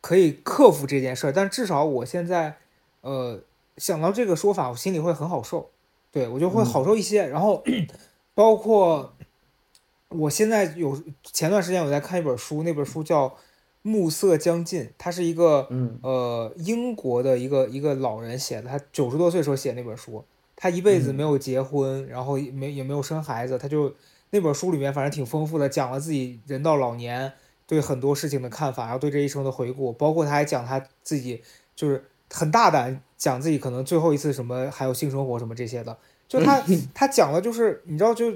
[0.07, 2.55] 可以克服这件事儿，但至少我现在
[3.01, 3.41] 呃
[3.75, 5.69] 想到这个说法，我心里会很好受，
[6.13, 7.27] 对我就会好受一些。
[7.27, 7.61] 然后
[8.33, 9.13] 包括
[10.07, 13.27] 我现在有前段时间我在看一本书，那本书叫
[13.81, 15.99] 《暮色将近》，它是一个嗯。
[16.01, 20.23] 呃英国的一个一个老人写的，他九十多岁时候写那本书，
[20.55, 21.15] 他一辈子嗯。
[21.15, 23.93] 没有结婚，然后也没也没有生孩子，他就
[24.29, 27.33] 那本书里面反正挺丰富的，讲了自己人到老年
[27.67, 31.43] 对很多事情的看法，然后对这一生的回顾，包括他还讲他自己
[31.75, 32.03] 就是
[32.33, 35.95] 很大胆讲自己可能最后一次什么还有性生活什么这些的，
[36.27, 36.63] 就他
[36.95, 38.33] 他讲的就是你知道就。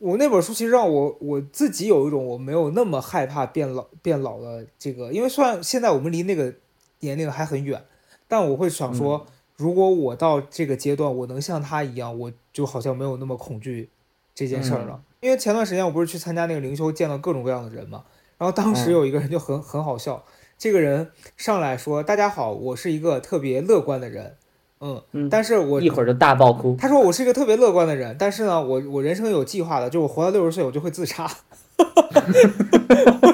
[0.00, 6.54] 我那本书其实让我我自己有一种我没有那么害怕变老变老的这个，因为虽然现在我们离那个
[7.00, 7.82] 年龄还很远，
[8.28, 9.26] 但我会想说，
[9.56, 13.90] 如果我到这个阶段，我能像他一样，我就好像没有那么恐惧
[14.36, 15.02] 这件事儿了。
[15.18, 18.04] 因为前段时间我不是去参加那个灵修，见到各种各样的人嘛，
[18.38, 20.24] 然后当时嗯有一个人就很很好笑，
[20.56, 24.36] 这个人上来说：“大家好，我是一个特别乐观的人，
[24.80, 26.76] 嗯，嗯但是我一会儿就大爆哭。
[26.80, 31.28] 他说我是一个特别乐观的人，但是呢，我我人生有计划的，就我活到六十岁，我就会自杀。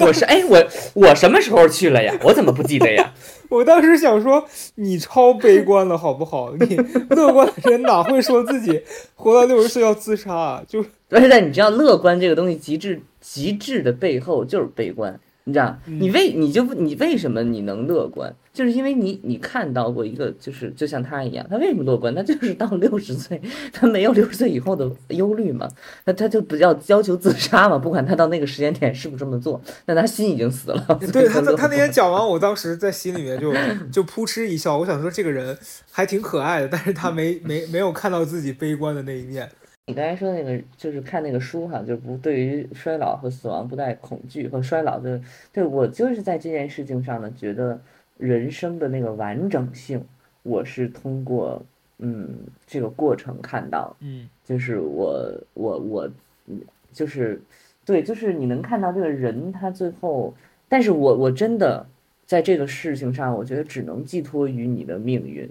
[0.00, 2.14] 我是哎，我我什么时候去了呀？
[2.24, 3.12] 我怎么不记得呀？
[3.50, 4.44] 我当时想说，
[4.76, 6.52] 你超悲观了，好不好？
[6.58, 6.76] 你
[7.10, 8.82] 乐观的人哪会说自己
[9.14, 10.62] 活到六十岁要自杀啊？
[10.66, 15.20] 就而且在你知道，乐观这个东西极致极致的背后就是悲观。
[15.44, 18.34] 你知道，嗯你为你就你为什么你能乐观？
[18.52, 22.12] 就是因为你你看到过一个，就是就像他一样，他为什么乐观？
[22.12, 23.40] 他就是到六十岁，
[23.72, 25.68] 他没有六十岁以后的忧虑嘛，
[26.04, 31.00] 那他就不要要求自杀嘛，不管他到那个时间点是不是这么做，但他心已经死了。
[31.12, 33.52] 对他，他那天讲完，我当时在心里面就
[33.92, 34.76] 就扑哧一笑。
[34.78, 35.56] 我想说这个人
[35.92, 39.48] 还挺可爱的，但是他没没没有看到自己悲观的那一面。
[39.90, 45.20] 你刚才说那个就是看那个书哈，就不对于衰老和死亡不带恐惧和衰老的，
[45.52, 47.80] 对我就是在这件事情上呢，觉得
[48.16, 50.00] 人生的那个完整性，
[50.44, 51.60] 我是通过
[51.98, 52.28] 嗯
[52.68, 56.10] 这个过程看到，嗯就是我我我
[56.46, 56.60] 嗯
[56.92, 57.42] 就是
[57.84, 60.32] 对，就是你能看到这个人他最后，
[60.68, 61.84] 但是我我真的
[62.26, 65.50] 在这个事情上，我觉得只能寄托于你的命运，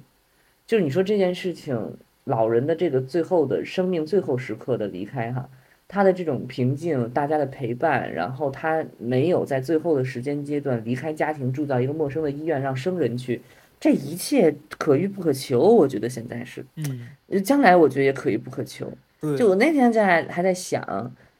[0.65, 1.97] 就是你说这件事情。
[2.29, 5.49] 老人的这个最后的生命最后时刻的离开哈，
[5.87, 13.41] 他的这种平静，大家的陪伴，然后他没有在最后的时间阶段离开家庭，住到一个陌生的医院，让生人去，
[13.79, 15.59] 这一切可遇不可求。
[15.59, 18.91] 我觉得现在是，嗯，呃将来我觉得也可遇不可求。
[19.19, 20.81] 对，就我那天在还在想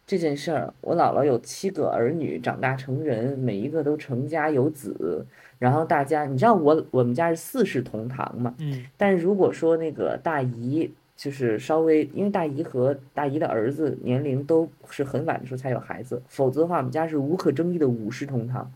[0.10, 5.24] 这件事儿，我姥姥有七个儿女，长大成人，每一个都成家有子，
[5.60, 18.72] 然后大家，你知道我我们家是四世同堂嘛，嗯但是如果说那个大姨就是稍微，因为大姨和大姨的儿子年龄都是很晚的时候才有孩子，否则的话，我们家是无可争议的五世同堂。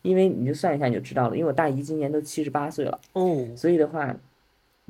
[0.00, 4.16] 因为你就算一下你就知道了，因为我大姨今年都七十八岁了，哦，所以的话，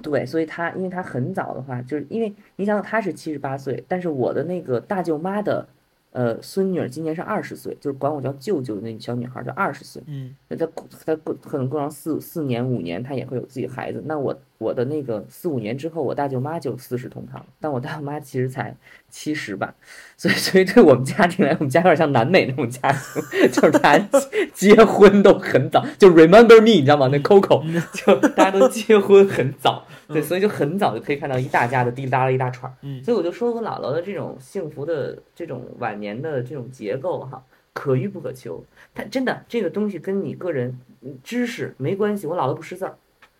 [0.00, 5.66] 对，所以她因为她很早的话，就是因为你想想她是七十八岁，但是我的那个大舅妈的
[6.12, 10.02] 呃孙女儿今年是二十岁，就是管我叫舅舅的那小女孩儿就二十岁。
[10.06, 10.66] 嗯那她
[11.04, 14.02] 她过可能过上四四年五年，她也会有自己孩子。
[14.04, 18.76] 那我我的那个四五年之后，我大舅妈就四世同堂，但我大舅妈其实才
[19.08, 19.72] 七十吧，
[20.16, 24.20] 所以所以对我们家庭来，我们家有点像南美那种家庭， 就是大家
[24.52, 27.08] 结结婚都很早，就 Remember Me，你知道吗？
[27.12, 27.62] 那 Coco
[27.94, 32.72] 就大家都结婚很早，对，所以就很早就可以看到一大家的滴哩哒啦一大串
[33.04, 37.40] 所以我就说我姥姥的这种幸福的这种晚年的这种结构哈，
[37.72, 38.64] 可遇不可求。
[38.92, 42.96] 它真的这个东西跟你个人嗯知识没关系，我姥姥不识字儿，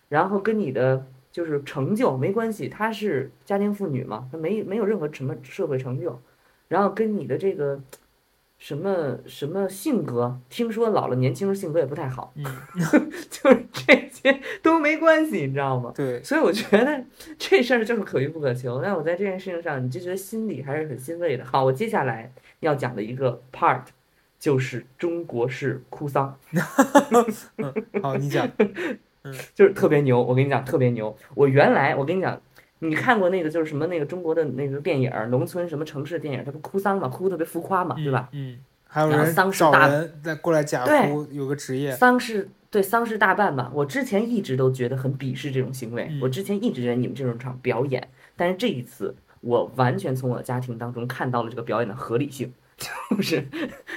[0.09, 6.19] 然后跟你的就是成就没关系，她是家庭妇女嘛，她没没有任何什么社会成就，
[6.67, 7.79] 然后跟你的这个
[8.57, 12.43] 什么什么性格，听说老了年轻时性格也不太好，嗯，
[13.29, 15.93] 就是这些都没关系，你知道吗？
[15.95, 17.05] 对，所以我觉得
[17.37, 18.81] 这事儿就是可遇不可求。
[18.81, 21.45] 但我在这件事情上，你就觉得心里还是很欣慰的。
[21.45, 23.83] 好，我接下来要讲的一个 part
[24.37, 26.37] 就是中国式哭丧，
[28.03, 28.45] 好，你讲，
[29.53, 30.21] 就是特别牛。
[30.21, 31.15] 我跟你讲，特别牛。
[31.35, 32.39] 我原来我跟你讲，
[32.79, 38.29] 你看过那个就是什么那个中国的那个电影儿，农村什么城市的电影儿，它不哭丧嘛，哭得特别浮夸嘛，对吧？
[38.31, 52.53] 嗯，还有人找丧事大人再过来假对哭，有个职业，丧事对丧事大办嘛，我之前一直都觉得很鄙视这种行为，嗯我之前一直觉得你们这种场表演，但是这一次我完全从我的家庭当中看到了这个表演的合理性，
[53.11, 53.45] 就是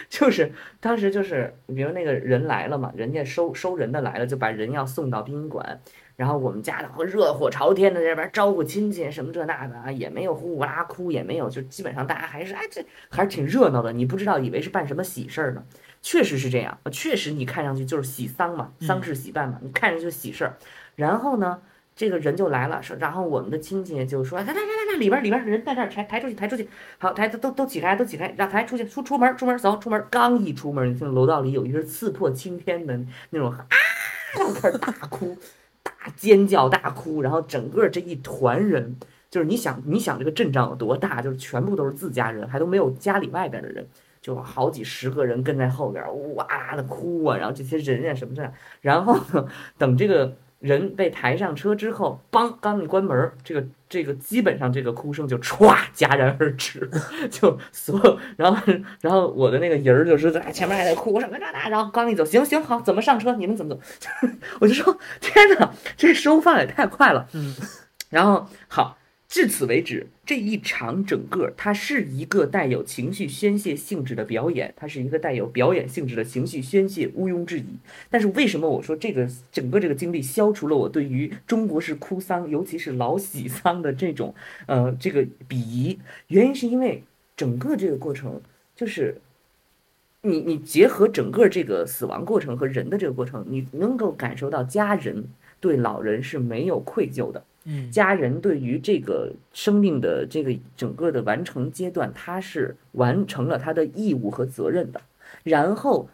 [0.09, 5.81] 就是当时就是比如那个人来了嘛，人家收收人的来了，就把人要送到殡仪馆。
[6.14, 13.92] 然后我们家的热火朝天的在这边招呼亲戚什么这那的啊，也没有呼呼啦哭，也没有，就基本上大家还是哎这还是挺热闹的。
[13.92, 15.64] 你不知道以为是办什么喜事儿呢，
[16.03, 20.57] 确实是这样，确实你看上去就是喜丧嘛，嗯丧事喜办嘛，你看上去就喜事儿。
[20.95, 21.62] 然后呢，
[22.03, 32.99] 这个人就来了，说，然后我们的亲戚就说，来来来来来，里边里边人在这儿，抬抬出去，抬出去，好，抬都都都起开，都起开，让抬出去，出出门出门走出门，刚一出门，你听楼道里有一声刺破青天的
[33.31, 33.65] 那种啊，
[34.37, 35.38] 然后开始大哭，
[35.85, 38.97] 大尖叫大哭，然后整个这一团人。
[39.31, 41.23] 就是你想，你想这个阵仗有多大？
[41.23, 43.87] 就是全部都是自家人，还都没有家里外边的人，
[44.21, 49.17] 就好几十个人跟在后边，哇的哭啊，然后这些人啊什么的，然后，
[49.79, 56.88] 等这个人被抬上车之后，梆，刚一关门儿，这个这个基本上这个哭声就歘戛然而止，
[57.31, 63.35] 就所有，然后然后我的那个人儿就是在前面还在哭什么这那，然后刚一走，行行好，怎么上车？
[63.35, 63.81] 你们怎么走？
[64.61, 67.27] 我就说天哪，这收放也太快了。
[67.33, 67.55] 嗯，
[68.09, 68.96] 然后好，
[69.33, 77.65] 至此为止，这一场整个它是一个带有情绪宣泄性质的表演，它是一个带有表演性质的情绪宣泄，毋庸置疑。
[78.11, 84.35] 但是为什么我说这个整个这个经历消除了我对于中国式哭丧，尤其是老喜丧的这种
[84.67, 85.98] 呃这个鄙夷？
[86.27, 87.02] 原因是因为
[87.35, 88.38] 整个这个过程
[88.77, 89.19] 就是。
[90.25, 95.25] 你你结合整个这个死亡过程和人的这个过程，你能够感受到家人
[95.63, 105.00] 对老人是没有愧疚的，嗯家人对于这个生命的这个整个的完成阶段，他是完成了他的义务和责任的。
[105.44, 106.08] 然后，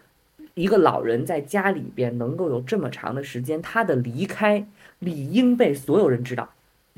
[0.53, 4.67] 一个老人在家里边能够有这么长的时间，他的离开
[4.99, 6.51] 理应被所有人知道。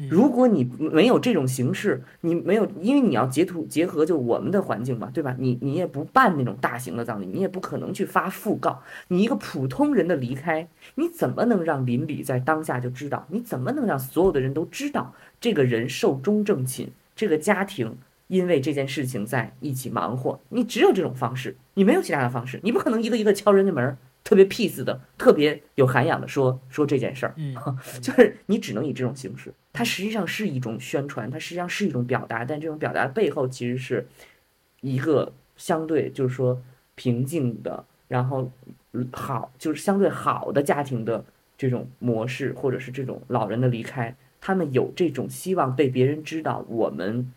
[0.08, 5.34] 如果你没有这种形式，你没有，因为你要截图结合就我们的环境嘛，对吧？
[5.38, 8.82] 你你也不办那种大型的葬礼，你也不可能去发讣告。
[9.08, 13.26] 你一个普通人的离开，你怎么能让邻里在当下就知道？
[13.30, 16.88] 你怎么能让所有的人都知道这个人寿终正寝？
[17.14, 17.98] 这个家庭
[18.28, 23.98] 因为这件事情在一起忙活，你只有这种方式，你没有其他的方式，你不可能一个一个敲人家门儿。
[24.22, 27.56] 特别 peace 的，特别有涵养的说说这件事儿，嗯，
[28.02, 34.06] 就是你只能以这种形式，它实际上是一种宣传，它实际上是一种表达，但这种表达背后其实是
[34.80, 36.60] 一个相对就是说
[36.94, 38.50] 平静的，然后
[39.12, 41.24] 好就是相对好的家庭的
[41.56, 47.32] 这种模式，或者是这种老人的离开，他们有这种希望被别人知道，我们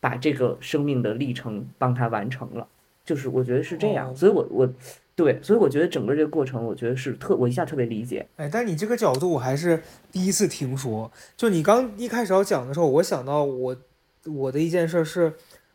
[0.00, 2.68] 把这个生命的历程帮他完成了，
[3.04, 4.72] 就是我觉得是这样，所以我我。
[5.14, 8.26] 对，所以我觉得整个这个过程，我觉得是特，我一下特别理解。
[8.36, 11.12] 哎，但你这个角度我还是第一次听说。
[11.36, 13.76] 就你刚一开始要讲的时候，我想到我
[14.24, 15.34] 我的一件事是，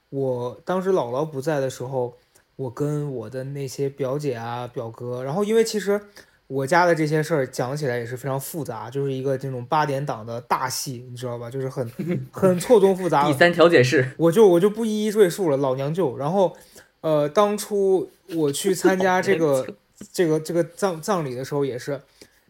[0.09, 2.17] 我当时姥姥不在的时候，
[2.55, 6.01] 我跟我的那些表姐啊、表哥，然后因为其实
[6.47, 11.51] 我家的这些事儿讲起来也是非常复杂，就是一个这种八点档的大戏，你知道吧？
[11.51, 11.87] 就是很
[12.33, 13.27] 很错综复杂。
[13.27, 16.17] 第三调解室，我就我就不一一赘述了，老娘舅。
[16.17, 16.57] 然后。
[17.01, 19.65] 呃，当初我去参加这个
[20.11, 22.01] 这个这个葬葬礼的时候，也是，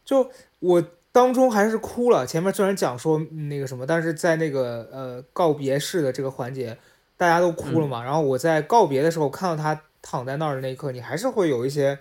[0.04, 2.26] 就我当中还是哭了。
[2.26, 3.20] 前面虽然讲说
[3.50, 6.78] 那个什么，但是在那个呃告别式的这个环节，
[7.16, 8.04] 大家都哭了嘛。
[8.04, 12.00] 然后我在告别的时候看到他躺在那儿的那一刻，你还是会有一些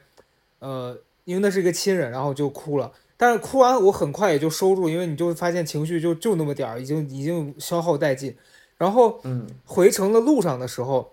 [0.58, 2.92] 呃，因为那是一个亲人，然后就哭了。
[3.16, 8.36] 但是哭完我很快也就收住，因为你就发现情绪就就那么点儿，已经已经消耗殆尽。
[8.78, 9.20] 然后
[9.64, 11.12] 回程的路上的时候。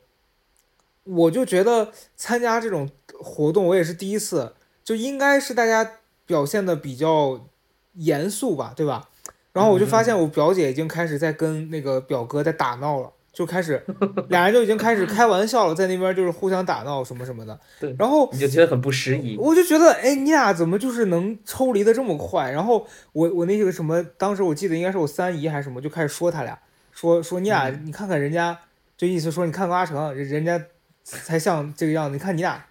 [1.04, 2.89] 我就觉得参加这种
[3.20, 7.47] 活动，我也是第一次，就应该是大家表现的比较
[7.93, 9.10] 严肃吧，对吧？
[9.51, 13.86] 然后我就发现我表姐已经开始在跟那个表哥在打闹了，就开始
[14.30, 17.60] 俩人就已经开始开玩笑了，在那边就是互相打闹什么什么的。
[17.80, 19.36] 对，然后你就觉得很不适宜。
[19.38, 22.49] 我就觉得，哎，你俩怎么就是能抽离的这么快？
[22.49, 26.58] 然后我我那个什么，当时我记得应该是我三姨还是什么，就开始说他俩，
[26.91, 28.58] 说说你俩，你看看人家，
[28.97, 30.64] 就意思说你看看阿成，人人家。
[31.04, 32.66] 才像这个样子，你看你俩，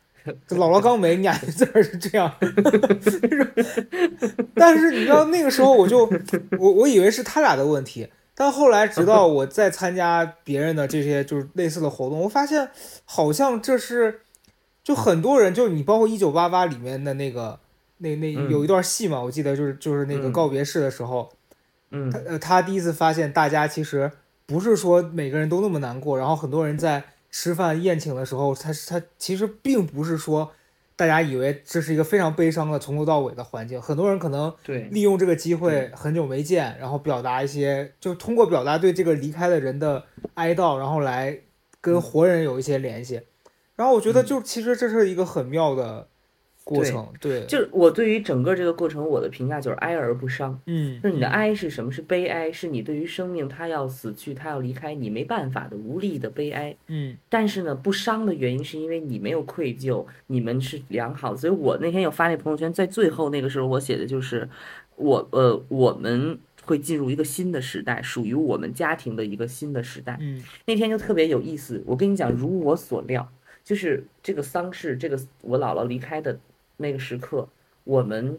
[0.49, 2.35] 这姥姥刚没，你俩这是这样。
[4.55, 6.11] 但是你知道那个时候，我就
[6.59, 12.71] 我我以为是他俩的问题，但后来直到我在参加别人的这些就是类似的活动，我发现
[13.05, 14.21] 好像这是
[14.83, 17.59] 就很多人，就是你包括一九八八里面的那个
[17.99, 21.31] 那那有一段戏嘛，我记得就是就是那个告别式的时候，
[21.91, 24.11] 嗯，他呃他第一次发现大家其实
[24.47, 27.03] 不是说每个人都那么难过，然后很多人在。
[27.33, 30.53] 吃饭宴请的时候，他他其实并不是说
[30.95, 40.05] 大家以为这是一个非常悲伤的从头到尾的环境，很多人可能对利用这个机会很久没见，然后表达一些，就通过表达对这个离开的人的
[40.35, 41.41] 哀悼，然后来
[41.81, 43.23] 跟活人有一些联系。
[43.75, 46.07] 然后我觉得，就其实这是一个很妙的。
[46.65, 50.59] 过程对，就是我对于整个这个过程，我的评价就是哀而不伤。
[50.67, 51.91] 嗯，就是你的哀是什么？
[51.91, 56.77] 是悲哀，是你对于生命他要死去，他要离开，你没办法的无力的悲哀。
[56.87, 61.35] 嗯，但是呢，不伤的原因是因为你没有愧疚，你们是良好。
[61.35, 64.49] 所以我那天有发那朋友圈，在最后那个时候我写的就是，
[64.95, 70.17] 我呃我们会进入一个新的时代，属于我们家庭的一个新的时代。
[70.21, 71.83] 嗯，那天就特别有意思。
[71.85, 73.29] 我跟你讲，如我所料，
[73.65, 76.39] 就是这个丧事，这个我姥姥离开的。
[76.77, 77.49] 那个时刻，
[77.85, 78.39] 我们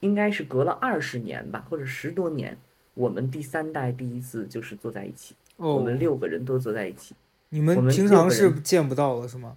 [0.00, 2.56] 应该是隔了二十年吧，或者十多年，
[2.94, 7.14] 我们第三代第一次就是坐在一起，我们六个人都坐在一起。
[7.50, 9.56] 你们平常是见不到的是吗？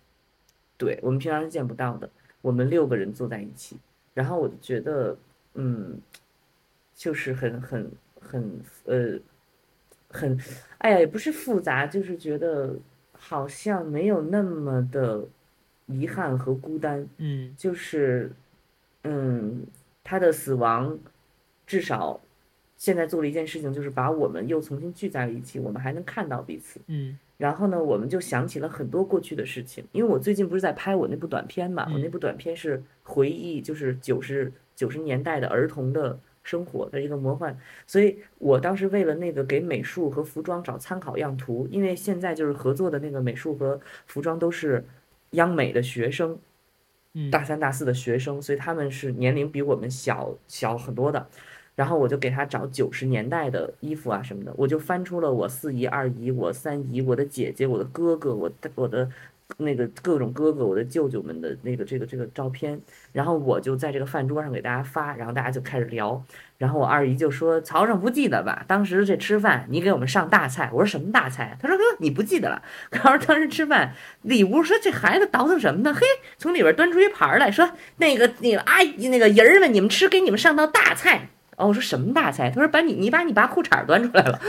[0.78, 2.10] 对，我们平常是见不到的。
[2.42, 3.78] 我们六个人坐在一起，
[4.14, 5.18] 然后我就觉得，
[5.56, 6.00] 嗯，
[6.96, 9.20] 就是很很很呃，
[10.10, 10.40] 很，
[10.78, 12.76] 哎呀，也不是复杂，就是觉得
[13.12, 15.26] 好像没有那么的。
[15.90, 18.32] 遗憾和孤单，嗯，就是，
[19.04, 19.66] 嗯，
[20.04, 20.98] 他的死亡，
[21.66, 22.22] 至少，
[22.78, 44.86] 现在做了一件事情，就是把我们又重新聚在了一起，我们还能看到彼此，嗯，然后呢，我们就想起了很多过去的事情，因为我最近不是在拍我那部短片嘛，我那部短片是回忆，就是九十九十年代的儿童的生活的一个魔幻，所以我当时为了那个给美术和服装找参考样图，因为现在就是合作的那个美术和服装都是。
[45.32, 46.38] 央美的学生，
[47.32, 51.28] 大三大四的学生，所以他们是年龄比我们小小很多的。
[51.76, 59.10] 然后我就给他找九十年代的衣服啊什么的，我就翻出了我四姨、二姨、我三姨、我的姐姐、我的哥哥、我的我的
[59.58, 62.80] 那个各种哥哥、我的舅舅们的那个这个这个照片，
[63.12, 66.24] 然后我就在这个饭桌上给大家发，然后大家就开始聊，
[66.58, 68.64] 然后我二姨就说：“曹上不记得吧？
[68.68, 75.94] 当时这吃饭你给我们上大菜。”我说：“什么大菜？”他说：“哥，你不记得了。”然后：“当时吃饭，里屋说这孩子倒腾什么呢？
[75.94, 76.06] 嘿，
[76.38, 82.50] 从里边端出一盘来说，那个那个阿姨那个人儿们，你们吃，给你们上道大菜。”哦，我说什么大菜？
[82.50, 84.40] 他说：“把你你把你爸裤衩端出来了。”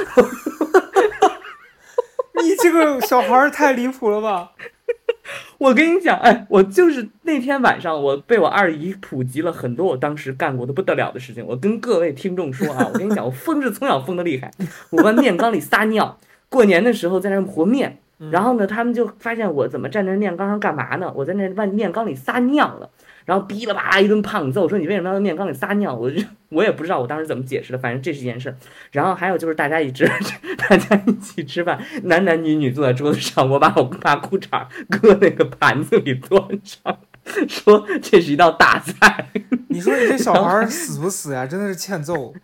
[2.42, 4.52] 你这个小孩太离谱了吧！
[5.58, 11.44] 我跟你讲，哎，我就是那天晚上，我被我二姨普及了很多我当时干过的不得了的事情。
[11.46, 14.50] 我跟各位听众说啊，我跟你讲，我疯是从小疯的厉害。
[14.90, 16.18] 我往面缸里撒尿，
[16.48, 17.98] 过年的时候在那和面，
[18.30, 21.12] 然后呢，他们就发现我怎么站在面缸上干嘛呢？
[21.14, 22.90] 我在那往面缸里撒尿了。
[23.24, 25.94] 然后哔啦吧啦一顿胖揍，说你为什么要在面缸里撒尿？
[25.94, 28.54] 我就我也不知道我当时怎么解释的，反正这是一件事。
[28.90, 30.10] 然后还有就是大家一直
[30.58, 36.98] 大家一起吃饭，男男女女坐在桌子上，我把我把裤衩搁那个盘子里端上，
[37.46, 39.28] 说这是一道大菜。
[39.68, 41.46] 你说你这小孩死不死呀？
[41.46, 42.34] 真的是欠揍。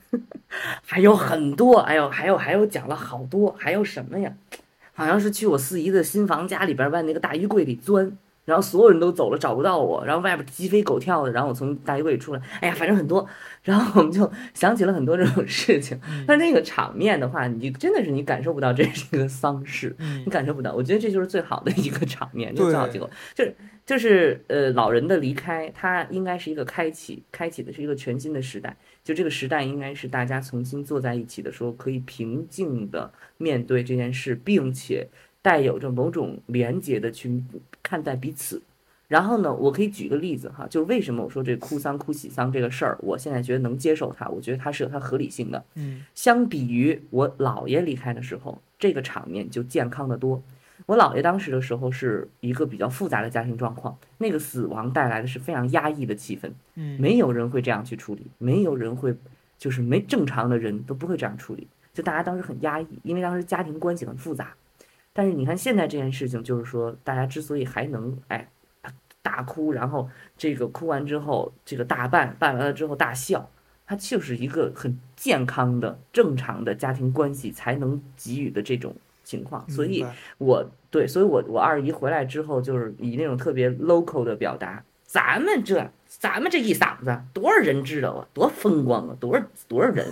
[0.87, 4.33] 还有很多，哎呦，还有还有讲了好多，还有什么呀？
[4.95, 8.17] 好像是去我四姨的新房家里边往那个大衣柜里钻。
[8.47, 10.03] 然后所有人都走了，找不到我。
[10.07, 11.33] 然后外边鸡飞狗跳的。
[11.33, 13.27] 然后我从大衣柜里出来，哎呀，反正很多。
[13.63, 16.01] 然后我们就想起了很多这种事情。
[16.27, 19.95] 但那个场面的话，你真的是你感受不到这是一个丧事，
[20.25, 20.73] 你感受不到。
[20.73, 23.11] 我觉得这就是最好的一个场面，就最好结果。
[23.35, 28.77] 就是就是呃，老人的离开，他应该是一个开启，开启的是一个全新的时代。
[29.03, 35.09] 就这个时代应该是大家重新坐在一起的时候，可以平静的面对这件事，并且。
[35.43, 37.41] 带有着某种连接的去
[37.87, 38.61] 看待彼此，
[39.07, 45.65] 然后呢，我可以举个例子哈，就是为什么我说这哭丧哭喜丧这个事儿，我现在觉得能接受它，我觉得它是有它合理性的。
[45.77, 50.43] 嗯，相比于我姥爷离开的时候，这个场面就健康的多。
[50.87, 56.51] 我姥爷当时的时候是一个比较复杂的家庭状况，那个死亡带来的是非常压抑的气氛。
[56.75, 59.15] 嗯，没有人会这样去处理，没有人会，
[59.57, 64.55] 就是没正常的人都不会这样处理，就大家当时很压抑，因为当时家庭关系很复杂。
[65.17, 68.47] 但是你看现在这件事情，就是说大家之所以还能哎
[69.23, 73.51] 大哭，然后这个哭完之后这个大办办完了之后大笑，
[73.87, 78.95] 它就是一个很健康的正常的家庭关系才能给予的这种
[79.25, 79.67] 情况。
[79.71, 80.05] 所以
[80.37, 85.91] 我对，所以我我二姨回来之后，就是以那种特别 local 的表达，咱们这。
[86.19, 88.27] 咱们这一嗓子多少人知道啊？
[88.33, 89.15] 多风光啊！
[89.21, 90.07] 多少多少人？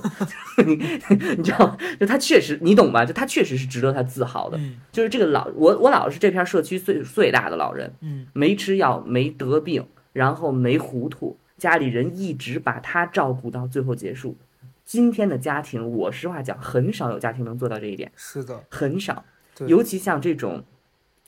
[0.66, 0.74] 你
[1.38, 1.74] 你知道？
[1.98, 3.06] 就他确实，你懂吧？
[3.06, 4.60] 就他确实是值得他自豪的。
[4.92, 7.90] 就是这个老我我姥姥是这片社区最最大的老人。
[8.02, 14.36] 嗯，没吃药，没得病，然后没糊涂，家里人一直把他照顾到最后结束。
[14.84, 18.12] 今天的家庭，我实话讲，很少有家庭能做到这一点。
[18.14, 19.24] 是的，很少。
[19.66, 20.64] 尤其像这种。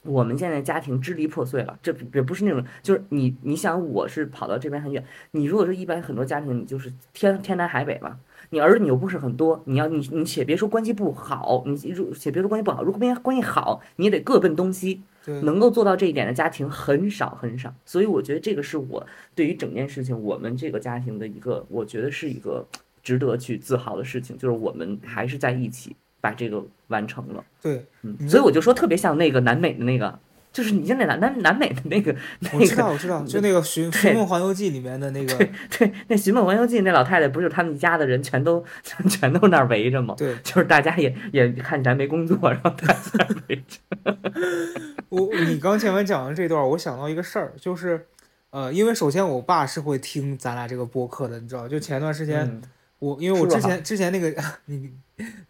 [0.07, 8.17] 我们现在家庭支离破碎了，这也不是那种，就是你你想我是跑到这边很远，你如果说一般很多家庭，你就是天天南海北嘛，
[8.49, 19.05] 你儿女又不是很多，你要你你且别说关系不好，你如且别说关系不好，如果关系关系好，你也得各奔东西，能够做到这一点的家庭很少很少，所以我觉得这个是我
[19.35, 22.65] 对于整件事情我们这个家庭的一个，我觉得是一个
[23.03, 25.95] 值得去自豪的事情，就是我们还是在一起。
[26.19, 30.19] 把这个完成了，对，嗯，所以我就说特别像那个南美的那个，
[30.51, 32.15] 就是你像那南南南美的那个，
[32.53, 38.63] 我知道我知道，就那个《寻寻梦环游记》里面的那个，对对，那《寻梦环游记》那老太太不是他们一家的人全都
[39.09, 40.15] 全都那儿围着吗？
[40.17, 44.17] 对，就是大家也也看咱没工作，然后大家围着。
[45.09, 48.07] 我你刚前面讲的这段，我想到一个事儿，就是
[48.49, 52.61] 呃，因为首先我爸是会听咱俩这个播客的，你知道，就前段时间
[52.99, 54.33] 我因为我之前之前那个
[54.65, 54.91] 你。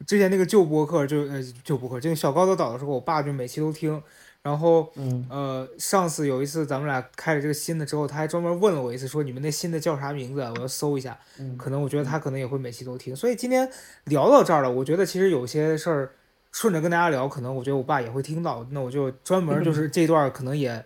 [0.05, 4.01] 之前那个旧播客就呃旧播客，就小高的岛的时候，我爸就每期都听。
[4.41, 4.89] 然后
[5.29, 10.39] 呃上次有一次咱们俩开了这个新的之后，他还专门问了我一次，说你们那新的叫啥名字？
[10.39, 11.19] 我要搜一下。
[11.57, 13.13] 可能我觉得他可能也会每期都听。
[13.13, 13.69] 所以今天
[14.05, 16.11] 聊到这儿了，我觉得其实有些事儿
[16.53, 18.65] 顺着跟大家聊，可能我觉得我爸也会听到。
[18.71, 20.85] 那我就专门就是这段可能也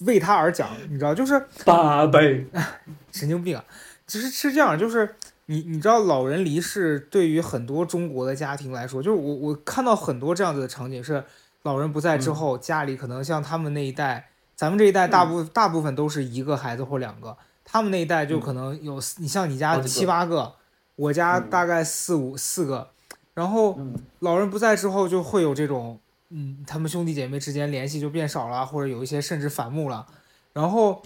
[0.00, 2.44] 为他而讲，你知道，就是八倍
[3.12, 3.64] 神经病啊！
[4.06, 5.14] 只是是这样，就是。
[5.50, 11.24] 你你知道老人离世对于很多中国的家庭来说，就是我我看到很多这样子的场景，是
[11.62, 20.52] 老人不在之后，家里可能像他们那一代，咱们这一代大部大部分都是一个孩子或两个，他们那一代就可能有你像你家七八个，
[20.94, 22.90] 我家大概四五四个，
[23.34, 23.76] 然后
[24.20, 25.98] 老人不在之后就会有这种，
[26.28, 30.06] 嗯，他们兄弟姐妹之间联系就变少了，或者有一些甚至反目了，
[30.52, 31.02] 然后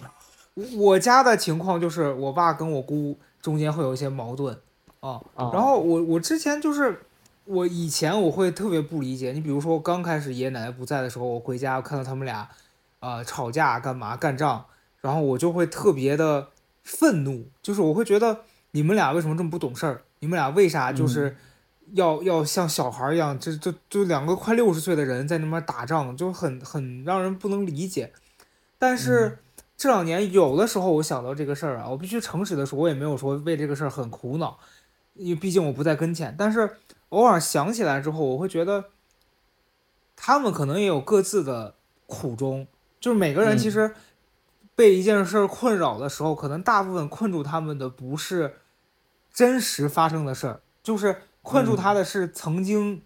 [0.77, 3.17] 我家的情况就是我爸跟我姑。
[3.45, 4.57] 中间会有一些矛盾，
[4.99, 5.21] 啊，
[5.53, 6.99] 然后我我之前就是
[7.43, 12.49] 我以前我会特别不理解，你比如说刚开始爷爷奶奶不在的时候，我回家看到他们俩，
[12.99, 14.65] 啊、吵架干嘛干仗，
[14.99, 16.47] 然后我就会特别的
[16.81, 18.39] 愤怒，就是我会觉得
[18.71, 20.01] 你们俩为什么这么不懂事儿？
[20.21, 21.37] 你们俩为啥就是
[21.93, 28.11] 要、要像小孩儿一样，这这就两个快六十岁的人在那边打仗，就很很让人不能理解。
[28.79, 29.37] 但是
[29.77, 34.57] 这两年有的时候我想到这个事儿啊，我必须诚实的说，我也没有说为这个事儿很苦恼，
[35.13, 36.35] 因为毕竟我不在跟前。
[36.37, 36.77] 但是
[37.09, 38.85] 偶尔想起来之后，我会觉得
[40.15, 41.75] 他们可能也有各自的
[42.07, 42.67] 苦衷，
[42.99, 43.71] 就是每个人其嗯。
[43.71, 43.95] 实
[44.77, 48.57] 被一件事儿困扰的时候，可能大部分困住他们的不是
[49.33, 53.01] 真实发生的事儿，就是困住他的是曾经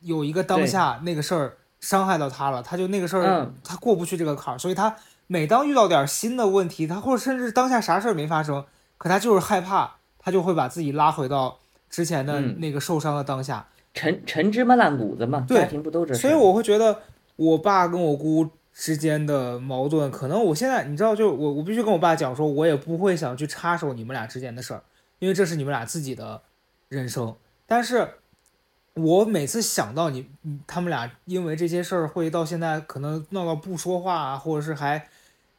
[0.00, 3.54] 有一个当下那个事儿伤害到他了，他就那个事儿嗯。
[3.62, 4.96] 他过不去这个坎儿，所以他
[5.34, 8.64] 每当遇到点儿新的问题，他或者甚至当下啥事儿没发生，
[8.96, 11.58] 可他就是害怕，他就会把自己拉回到
[11.90, 13.66] 之前的嗯那个受伤的当下。
[13.92, 16.14] 陈陈芝麻烂谷子嘛，对家庭不都这？
[16.14, 17.00] 所以我会觉得
[17.34, 24.84] 我爸跟我姑之间的矛盾，可能我现在你知道，就我我必须跟我爸讲说，我也不会想去插手你们俩之间的事儿，
[25.18, 26.42] 因为这是你们俩自己的
[26.88, 27.34] 人生。
[27.66, 28.08] 但是，
[28.94, 35.08] 我每次想到你，你他们俩因为这些事儿会到现在可能闹到不说话啊，或者是还，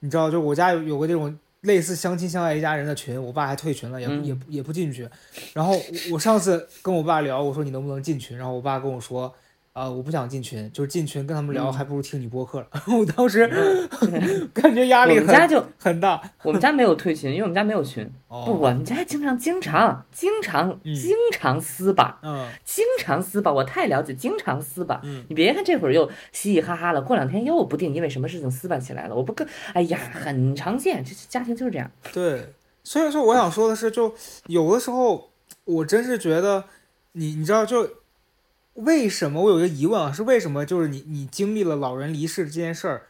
[0.05, 5.09] 你知道，就我家有有个这种类似相亲相爱一家人的群，我爸还退群了，也、嗯也不也不进去。
[5.53, 9.33] 然后我我上次跟我爸聊，我说你能不能进群，然后我爸跟我说。
[9.75, 12.67] 啊、我不想进群，就是进群跟他们聊，嗯还不如听你播客了。
[12.97, 13.45] 我当时
[14.55, 16.21] 感觉压力很们家就很大。
[16.43, 18.09] 我们家没有退群，因为我们家没有群。
[18.29, 25.01] 不，哦，我们家经常经常经常嗯经常撕吧，嗯经常撕吧，我太了解，经常撕吧。
[25.03, 29.15] 嗯你别看这会儿又嘻嘻哈哈了，过两天又不定因为什么事情撕吧起来了。
[29.15, 31.91] 我不跟，哎呀，很常见，这这家庭就是这样。
[32.13, 34.15] 对，所以说我想说的是，就
[34.45, 35.31] 有的时候
[35.65, 36.63] 我真是觉得
[37.11, 37.85] 你你知道就。
[38.75, 40.11] 为什么我有一个疑问啊？
[40.11, 40.65] 是为什么？
[40.65, 43.07] 就是你你经历了老人离世这件事儿，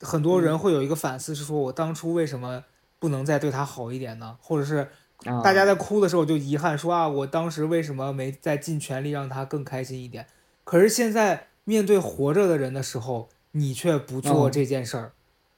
[0.00, 2.64] 很多人会有一个反思，是说我当初为什么
[2.98, 4.36] 不能再对他好一点呢？
[4.40, 4.88] 或者是
[5.24, 10.24] 啊，大家在哭的时候就遗憾说啊，我当时为什么没再尽全力让他更开心一点？
[10.62, 15.12] 可是现在面对活着的人的时候，你却不做哦这件事儿，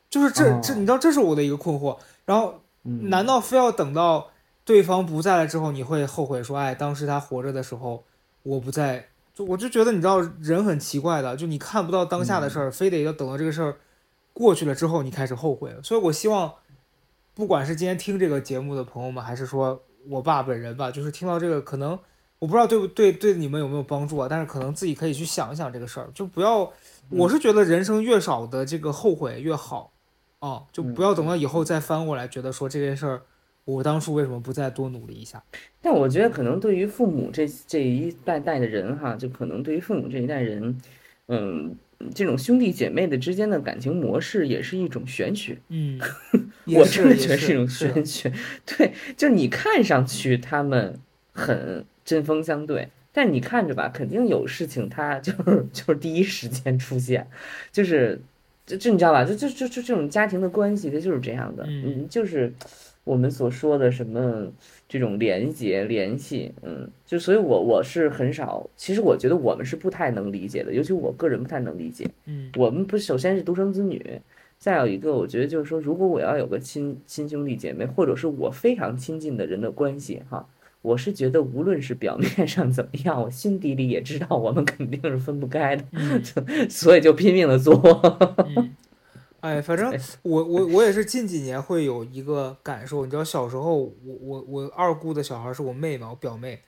[0.08, 1.98] 就是这这，哦你知道这是我的一个困惑。
[2.24, 4.30] 然后嗯难道非要等到
[4.64, 8.04] 对方不在了之后，你会后悔说，哎，当时他活着的时候
[8.42, 9.08] 我不在？
[9.41, 13.76] 就我就觉得你知道人很奇怪的，就你看不到当下的事儿，非得要等到这个事儿
[14.34, 15.74] 过去了之后，你开始后悔。
[15.82, 16.53] 所以我希望，
[17.32, 19.80] 不管是今天听这个节目的朋友们，还是说
[20.11, 21.99] 我爸本人吧，就是听到这个，可能
[22.38, 26.70] 我不知道对不对对你们有没有帮助啊，但是可能自己可以去想一想这个事儿，就不要。
[27.09, 29.91] 我是觉得人生越少的这个后悔越好，
[30.41, 33.22] 啊，就不要等到以后再翻过来，觉得说这件事儿，
[33.71, 35.43] 我当初为什么不再多努力一下？
[35.81, 40.77] 但我觉得可能对于父母这这一代代的人哈，就可能对于父母这一代人，
[41.29, 41.75] 嗯，
[42.14, 45.57] 这种兄弟姐妹的之间的感情模式也是一种玄学。
[45.68, 45.99] 嗯，
[46.66, 48.33] 我真的觉得也是一种玄学。
[48.66, 50.99] 对，就你看上去他们
[51.33, 57.27] 很针锋相对，但你看着吧，肯定有事情，他就是就是第一时间出现，
[57.73, 58.21] 就是
[58.66, 59.25] 就就你知道吧？
[59.25, 62.53] 就就就就这种家庭的关系，它就是这样的，嗯就是
[63.05, 64.46] 我们所说的什么
[64.88, 72.07] 这种连接联系，嗯，就所以我我是很少，其实我觉得我们是不太能理解的，尤其我个人不太能理解。
[72.26, 74.20] 嗯我们不首先是独生子女，
[74.59, 80.46] 再有一个，我觉得就是说，如果我要有个亲亲兄弟姐妹，或者是我非常亲近的人的关系，哈，
[80.82, 86.22] 我是觉得无论是表面上怎么样，我心底里也知道我们肯定是分不开的，嗯
[86.68, 87.74] 所以就拼命的做。
[88.57, 88.70] 嗯，
[89.41, 96.61] 哎，反正我我我也是近几年会有一个感受，你知道，小时候我我我二姑的小孩是我妹嘛，我表妹，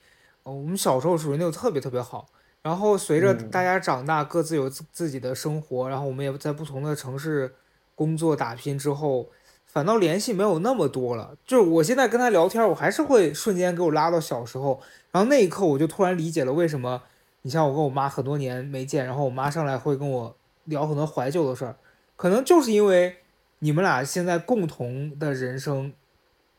[0.43, 2.25] 哦我们小时候属于那种特别特别好，
[2.63, 7.53] 然后随着嗯大家长大，各自有自自己的生活，然后我们也在不同的城市
[7.93, 9.29] 工作打拼之后，
[9.67, 11.37] 反倒联系没有那么多了。
[11.45, 17.03] 就是我现在跟他聊天，我还是会瞬间给我拉到小时候，然后那一刻我就突然理解了为什么，
[17.43, 21.75] 你像我跟我妈很多年没见，然后我妈上来会跟我聊很多怀旧的事儿，
[22.15, 23.17] 可能就是因为
[23.59, 25.93] 你们俩现在共同的人生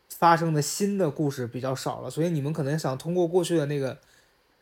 [0.09, 3.97] 发生的新的故事比较少了，所以你们可能想通过过去的那个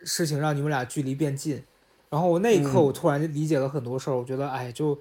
[0.04, 1.64] 事情让你们俩距离变近。
[2.10, 5.00] 然后我那一刻，嗯我突然就理解了很多事儿，我觉得，哎，就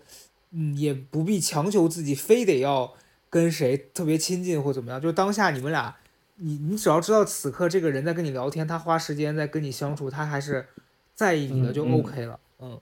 [0.53, 2.95] 嗯，也不必强求自己非得要
[3.29, 5.95] 跟谁特别亲近或怎么样，就当下你们俩，
[6.37, 10.67] 你你只要知道此刻这个人在跟你聊天，他花时间在跟你相处，他还是
[11.15, 12.41] 在意你的，就 OK 了。
[12.61, 12.81] 嗯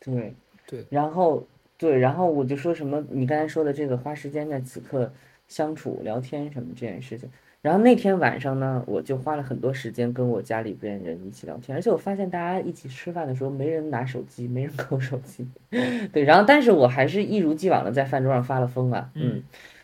[0.00, 0.34] 对
[0.66, 1.46] 对，然后
[1.78, 5.10] 对，然后我就说什么，你刚才说的这个花时间在此刻
[5.46, 7.30] 相处、聊天什么这件事情，
[7.62, 15.46] 然后那天晚上呢，我就花了很多时间跟我家里边人一起聊天，而且我发现大家一起吃饭的时候，没人拿手机，没人 抠手机。
[16.12, 19.42] 对，然后但是我还是一如既往的在饭桌上发了疯啊，嗯，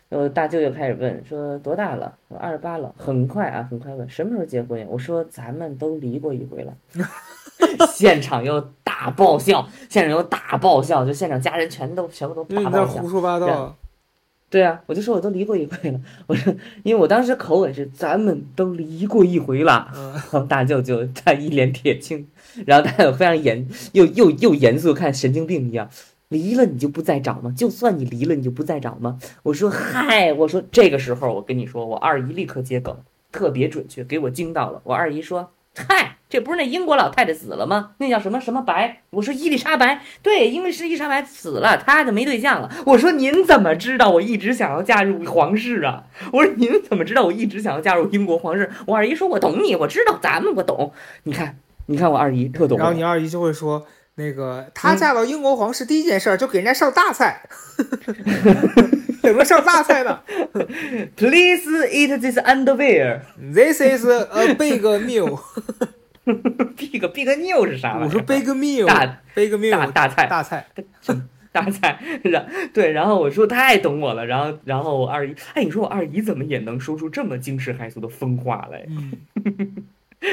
[0.09, 2.13] 我大舅舅开始问说多大了？
[2.27, 4.85] 我二十八了，很快啊，很快问什么时候结婚呀？
[4.89, 6.73] 我说咱们都离过一回了，
[7.91, 13.09] 现场又大爆笑，现场又大爆笑，就现场家人全都全部都大爆笑你在胡。
[13.09, 13.75] 说八然道。
[14.47, 16.53] 对啊，我就说我都离过一回了，我说
[16.83, 22.25] 因为我当时口吻是咱们都离过一回了，嗯，然后大舅舅他一脸铁青，
[22.65, 25.89] 然后他有非常严又又又严肃，看神经病一样。
[26.29, 27.53] 离了你就不再找吗？
[27.55, 29.19] 就算你离了，你就不再找吗？
[29.43, 32.97] 我说嗨，我说这个时候我跟你说，我二姨立刻接梗，
[33.31, 34.81] 特别准确，给我惊到了。
[34.85, 37.91] 我二姨说嗨，这不是那英国老太太死了吗？
[37.97, 39.01] 那叫什么什么白？
[39.09, 42.71] 我说伊丽莎白，对，因为是伊丽莎白死了，她就没对象了。
[42.85, 46.05] 我说您怎么知道我一直想要嫁入皇室啊？
[46.31, 48.69] 我说您怎么知道我一直想要嫁入英国皇室？
[48.87, 50.93] 我二姨说我懂你，我知道咱们我懂。
[51.23, 51.57] 你看，
[51.87, 52.77] 你看我二姨特懂。
[52.77, 53.85] 然后你二姨就会说，
[54.15, 57.41] 那个她嫁到英国皇室第一件事儿就给人家上大菜，
[59.21, 60.21] 怎么上大菜呢
[61.15, 63.21] Please eat this underwear。？
[63.53, 65.39] This is a big meal。
[66.75, 67.99] big big meal 是啥？
[67.99, 70.65] 我说 big meal，大 big meal 大大菜大菜。
[71.55, 78.85] 大菜，然对，然后我说太懂我了，然后然后我二姨，哎，你说我二姨怎么也能说出这么惊世骇俗的疯话来？
[78.89, 79.13] 嗯，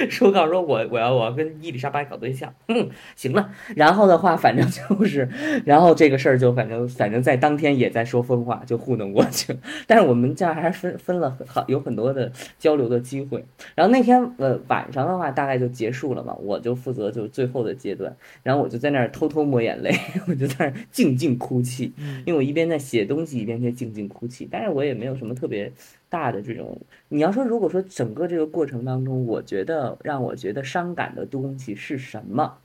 [0.08, 5.28] 说告诉说我我要我要跟伊丽莎白搞对象，嗯，行了，然后的话反正就是，
[5.64, 9.56] 然后这个事儿就反正反正在当天也在说疯话，就糊弄过去。
[9.86, 13.44] 但是我们这样还是分分了很好有很多的交流的机会。
[13.74, 19.92] 然后那天呃晚上的话大概就结束了嘛，我就负责就最后的阶段，然后我就在那儿偷偷抹眼泪，
[20.28, 25.72] 我就在那儿静静哭泣，嗯因为我一边在写东西一边在静静哭泣，但是我也没有什么特别
[26.12, 26.78] 大的这种。
[27.08, 32.58] 你要说如果说整个这个过程当中，我觉得让我觉得伤感的东西是什么？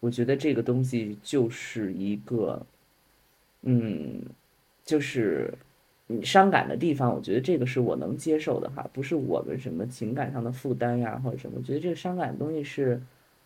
[0.00, 2.66] 我觉得这个东西就是一个，
[3.62, 4.20] 嗯，
[4.84, 5.54] 就是
[6.08, 11.58] 你伤感的地方，我觉得这个是我能接受的哈，不是我们什么情感上的负担呀或者什么。
[11.58, 13.00] 我觉得这个伤感的东西是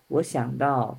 [0.09, 0.98] 我想到，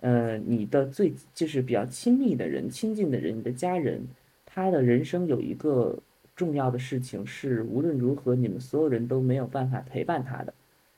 [0.00, 4.06] 呃，你的最就是比较亲密的人、亲近的人，你的家人，
[4.44, 5.96] 他的人生有一个
[6.38, 10.54] 重要的事情是，无论如何你们所有人都没有办法陪伴他的，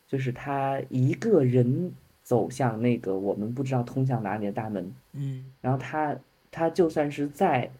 [0.06, 1.90] 就是他一个人
[2.22, 4.92] 走向那个我们不知道通向哪里的大门。
[5.14, 6.14] 嗯然后他
[6.50, 7.70] 他就算是再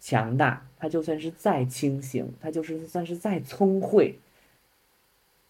[0.00, 4.18] 强大，他就算是再清醒，他就是算是再聪慧，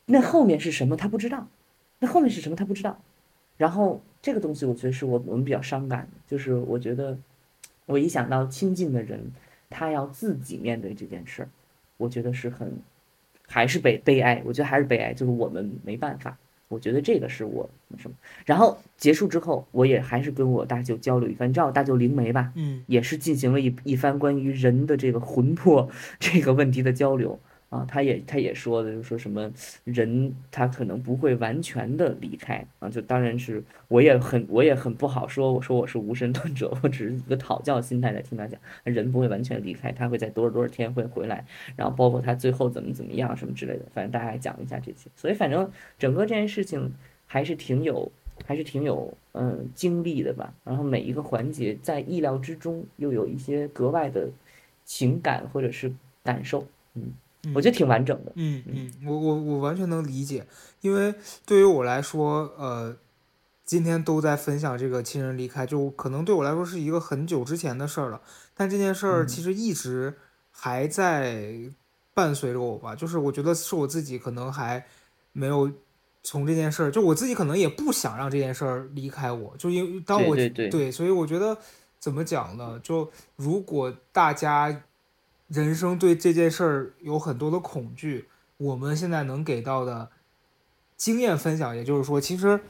[0.05, 1.49] 那后面是什么他不知道，
[1.99, 3.01] 那后面是什么他不知道。
[3.57, 7.17] 然后这个东西我觉得是我我们比较伤感的，就是我觉得
[7.87, 9.21] 我一想到亲近的人，
[9.75, 11.49] 他要自己面对这件事儿，
[11.97, 12.72] 我觉得是很
[13.49, 16.39] 还是悲悲哀，我觉得还是悲哀，就是我们没办法。
[16.68, 17.68] 我觉得这个是我
[17.99, 18.16] 什么。
[18.47, 21.49] 然后结束之后，我也还是跟我大舅交流一番。
[21.49, 22.53] 你知道我大舅灵媒吧？
[22.55, 27.39] 嗯也是进行了一一番关于人的这个魂魄这个问题的交流
[27.75, 27.85] 啊。
[27.89, 29.53] 他也他也说的，就是说什么
[29.85, 32.89] 人他可能不会完全的离开啊。
[32.89, 41.45] 就当然是我也很我也很不好说，我说我是无神论者，我只是一个讨教心态在听他讲，人不会完全离开，他会在多少多少天会回来，
[41.77, 45.11] 然后包括他最后怎么怎么样什么之类的，反正大家讲一下这些。
[45.16, 46.93] 所以反正整个这件事情
[47.27, 48.11] 还是挺有。
[48.45, 54.29] 还是挺有嗯经历的吧，然后每一个环节在意料之中，又有一些格外的
[54.85, 55.91] 情感或者是
[56.25, 57.12] 感受，嗯，
[57.55, 58.33] 我觉得挺完整的。
[58.37, 60.47] 嗯嗯，我我我完全能理解，
[60.81, 61.15] 因为
[61.45, 62.97] 对于我来说，呃，
[63.65, 68.21] 今天都在分享这个亲人离开，就可能对我来说是一个很久之前的事儿了，
[68.55, 69.27] 但这件事儿嗯。
[69.27, 70.15] 其实一直
[70.51, 71.55] 还在
[72.15, 74.85] 伴随着我吧，就是我觉得是我自己可能还
[75.33, 75.71] 没有
[76.23, 80.37] 从这件事儿，就我自己可能也不想让这件事儿离开我，就因为当我
[80.71, 81.57] 对所以我觉得
[81.99, 82.79] 怎么讲呢？
[82.83, 84.83] 就如果大家
[85.55, 90.11] 人生对这件事儿有很多的恐惧，我们现在能给到的
[90.97, 92.61] 经验分享，也就是说，其实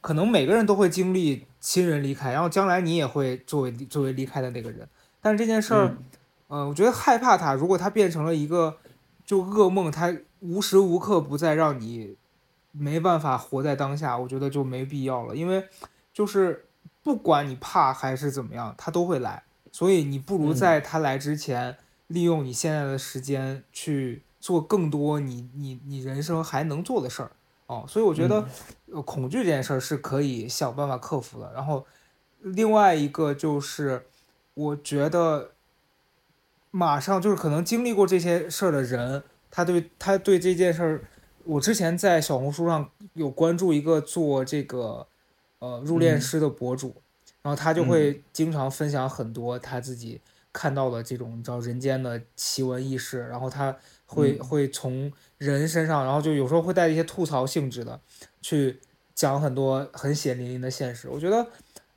[0.00, 4.86] 可能每个人都会经历亲人离开，然后将来你也会作为作为离开的那个人。
[5.20, 5.98] 但是这件事儿，嗯。
[6.46, 8.76] 呃，我觉得害怕它，如果它变成了一个
[9.24, 12.16] 就噩梦，它无时无刻不在让你
[12.70, 15.66] 没办法活在当下，我觉得就没必要了，因为
[16.12, 16.66] 就是
[17.02, 19.42] 不管你怕还是怎么样，它都会来，
[19.72, 20.54] 所以你不如嗯。
[20.54, 21.76] 在它来之前，
[22.14, 27.32] 利用你现在的时间去做更多你你你人生还能做的事儿
[27.66, 27.84] 哦。
[27.88, 28.46] 所以我觉得，
[28.92, 31.52] 呃，恐惧这件事儿是可以想办法克服的。
[31.52, 31.84] 然后
[32.40, 34.06] 另外一个就是，
[34.54, 35.50] 我觉得
[36.70, 41.04] 马上就是可能经历过这些事儿的人，他对他对这件事儿
[41.44, 45.06] 我之前在小红书上有关注一个做这个
[45.58, 46.94] 呃入殓师的博主，
[47.42, 50.20] 然后他就会经常分享很多他自己
[50.54, 53.76] 看到的这种你知道人间的奇闻异事，然后他
[54.06, 58.00] 会、会从人身上，然后就有时候会带一些吐槽性质的
[58.40, 58.80] 去
[59.14, 61.10] 讲很多很血淋淋的现实。
[61.10, 61.46] 我觉得。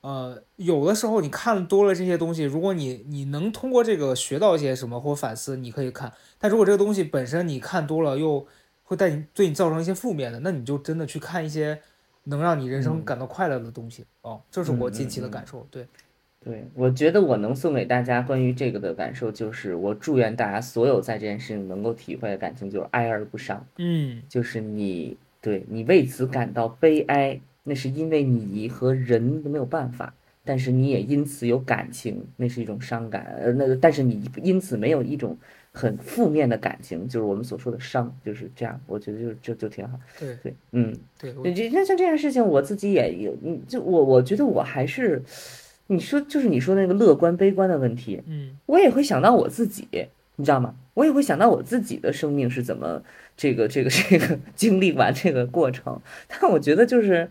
[0.02, 6.14] 呃，有的时候你看多了这些东西，如果你你能通过这个学到一些什么或反思，你可以看。
[6.38, 8.48] 但如果这个东西本身你看多了，又
[8.84, 11.82] 会带你对你造成一些负面的，那你就真的去看一些
[12.26, 14.06] 能让你人生感到快乐的东西。
[14.22, 15.68] 哦，这是我近期的感受。
[15.70, 15.86] 对，
[16.44, 23.66] 对，我觉得我能送给大家关于这个的感受，就是我祝愿大家所有在这件事情能够体会的感情，就是哀而不伤。
[23.78, 27.40] 嗯，就是你对你为此感到悲哀。
[27.70, 30.14] 那是因为你和人都没有办法，
[30.46, 33.26] 但是你也因此有感情，那是一种伤感。
[33.38, 35.38] 呃，那个，但是你因此没有一种
[35.74, 38.80] 很负面的感情，就是我们所说的伤，就是这样。
[38.88, 40.00] 我觉得就就就挺好。
[40.18, 41.34] 对对，嗯，对。
[41.54, 45.22] 这那像这件事情，我自己也有，嗯，就我我觉得我还是，
[45.88, 49.88] 你说就是你说那个乐观悲观的问题，嗯，我也会想到我自己，
[50.36, 50.76] 你知道吗？
[50.94, 53.02] 我也会想到我自己的生命是怎么。
[53.40, 57.30] 这个这个这个经历完这个过程，但我觉得就是，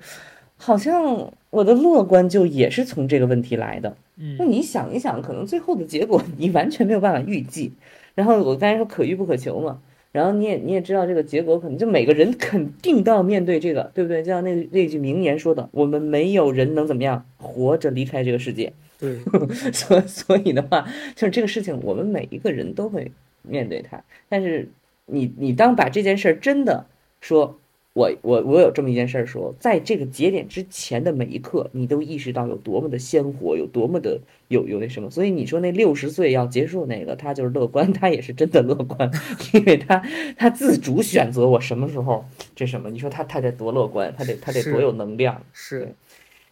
[0.57, 3.97] 好像我的乐观就也是从这个问题来的。
[4.17, 7.73] 嗯，那你想一想，可能最后的结果你完全没有办法预计。
[8.15, 9.81] 然后我刚才说可遇不可求嘛，
[10.17, 14.23] 然后你也你也知道这个结果可能就每个人肯定都要面对这个，对不对？
[14.23, 18.73] 就像那那句名言说的，我们没有人能怎么样活着离开这个世界。
[18.99, 19.19] 对，
[19.73, 23.13] 所所以的话，就是这个事情我们每一个人都会
[23.43, 24.69] 面对它，但是。
[25.09, 26.85] 你你当把这件事儿真的
[27.21, 27.61] 说，
[27.97, 35.11] 我我我有这么一件事儿说，在这个节点之前的每一刻，你都意识到有多么的鲜活，有多么的有有那什么。
[35.11, 39.11] 所以你说那六十岁要结束那个，他就是乐观，他也是真的乐观，
[39.55, 40.03] 因为他
[40.37, 42.23] 他自主选择我什么时候
[42.55, 42.91] 这什么。
[42.91, 45.41] 你说他他得多乐观，他得他得多有能量。
[45.55, 45.95] 是，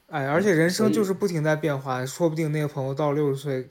[0.07, 3.69] 哎，而且人生就是不停在变化，说不定那个朋友到六十岁。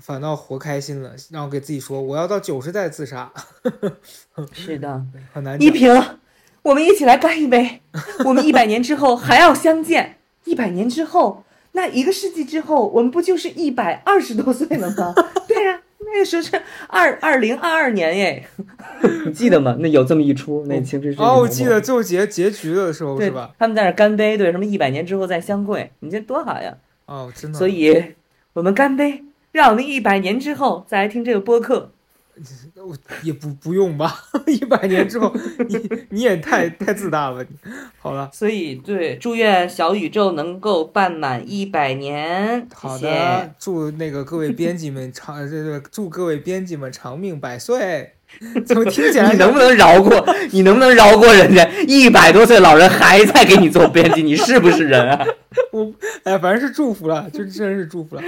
[0.00, 3.30] 反倒活开心了，然后给自己说我要到九十再自杀。
[4.52, 5.60] 是的，很难。
[5.60, 5.94] 一平，
[6.62, 7.80] 我们一起来干一杯。
[8.24, 10.18] 我们一百年之后还要相见。
[10.44, 15.14] 一百年之后，那一个世纪之后，我们不就是一百二十多岁了吗？
[15.46, 18.44] 对呀，那个时候是二二零二二年耶，
[19.24, 19.76] 你 记得吗？
[19.78, 23.52] 那有这么一出那青春哦，我记得最后结结局的时候是吧？
[23.58, 26.74] 他们在那干杯，对，什么一百年之后再相会，你这多好呀！
[27.06, 27.58] 哦，真的。
[27.58, 28.14] 所以
[28.52, 29.24] 我们干杯。
[29.52, 31.92] 让我们一百年之后再来听这个播客，
[33.22, 34.14] 也不不用吧？
[34.46, 35.34] 一百年之后，
[35.68, 37.44] 你你也太太自大了。
[37.98, 42.66] 好了，所以对，祝愿小宇宙能够办满一百年。
[42.74, 48.12] 好的，祝那个各位编辑们长， 这个祝各位编辑们长命百岁。
[48.64, 49.30] 怎么听起来？
[49.30, 50.24] 你能不能饶过？
[50.52, 54.22] 你能不能饶过人家一百多岁老人还在给你做编辑？
[54.22, 55.22] 你是不是人啊？
[55.70, 55.92] 我
[56.24, 58.22] 哎，反正是祝福了，就真是祝福了。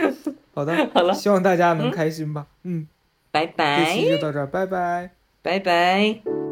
[0.55, 2.44] 好的， 好了，希望大家能开心吧。
[2.64, 2.86] 嗯，
[3.35, 3.85] 拜拜。
[3.85, 5.11] 这期就到这儿，拜拜，
[5.43, 6.43] 拜拜。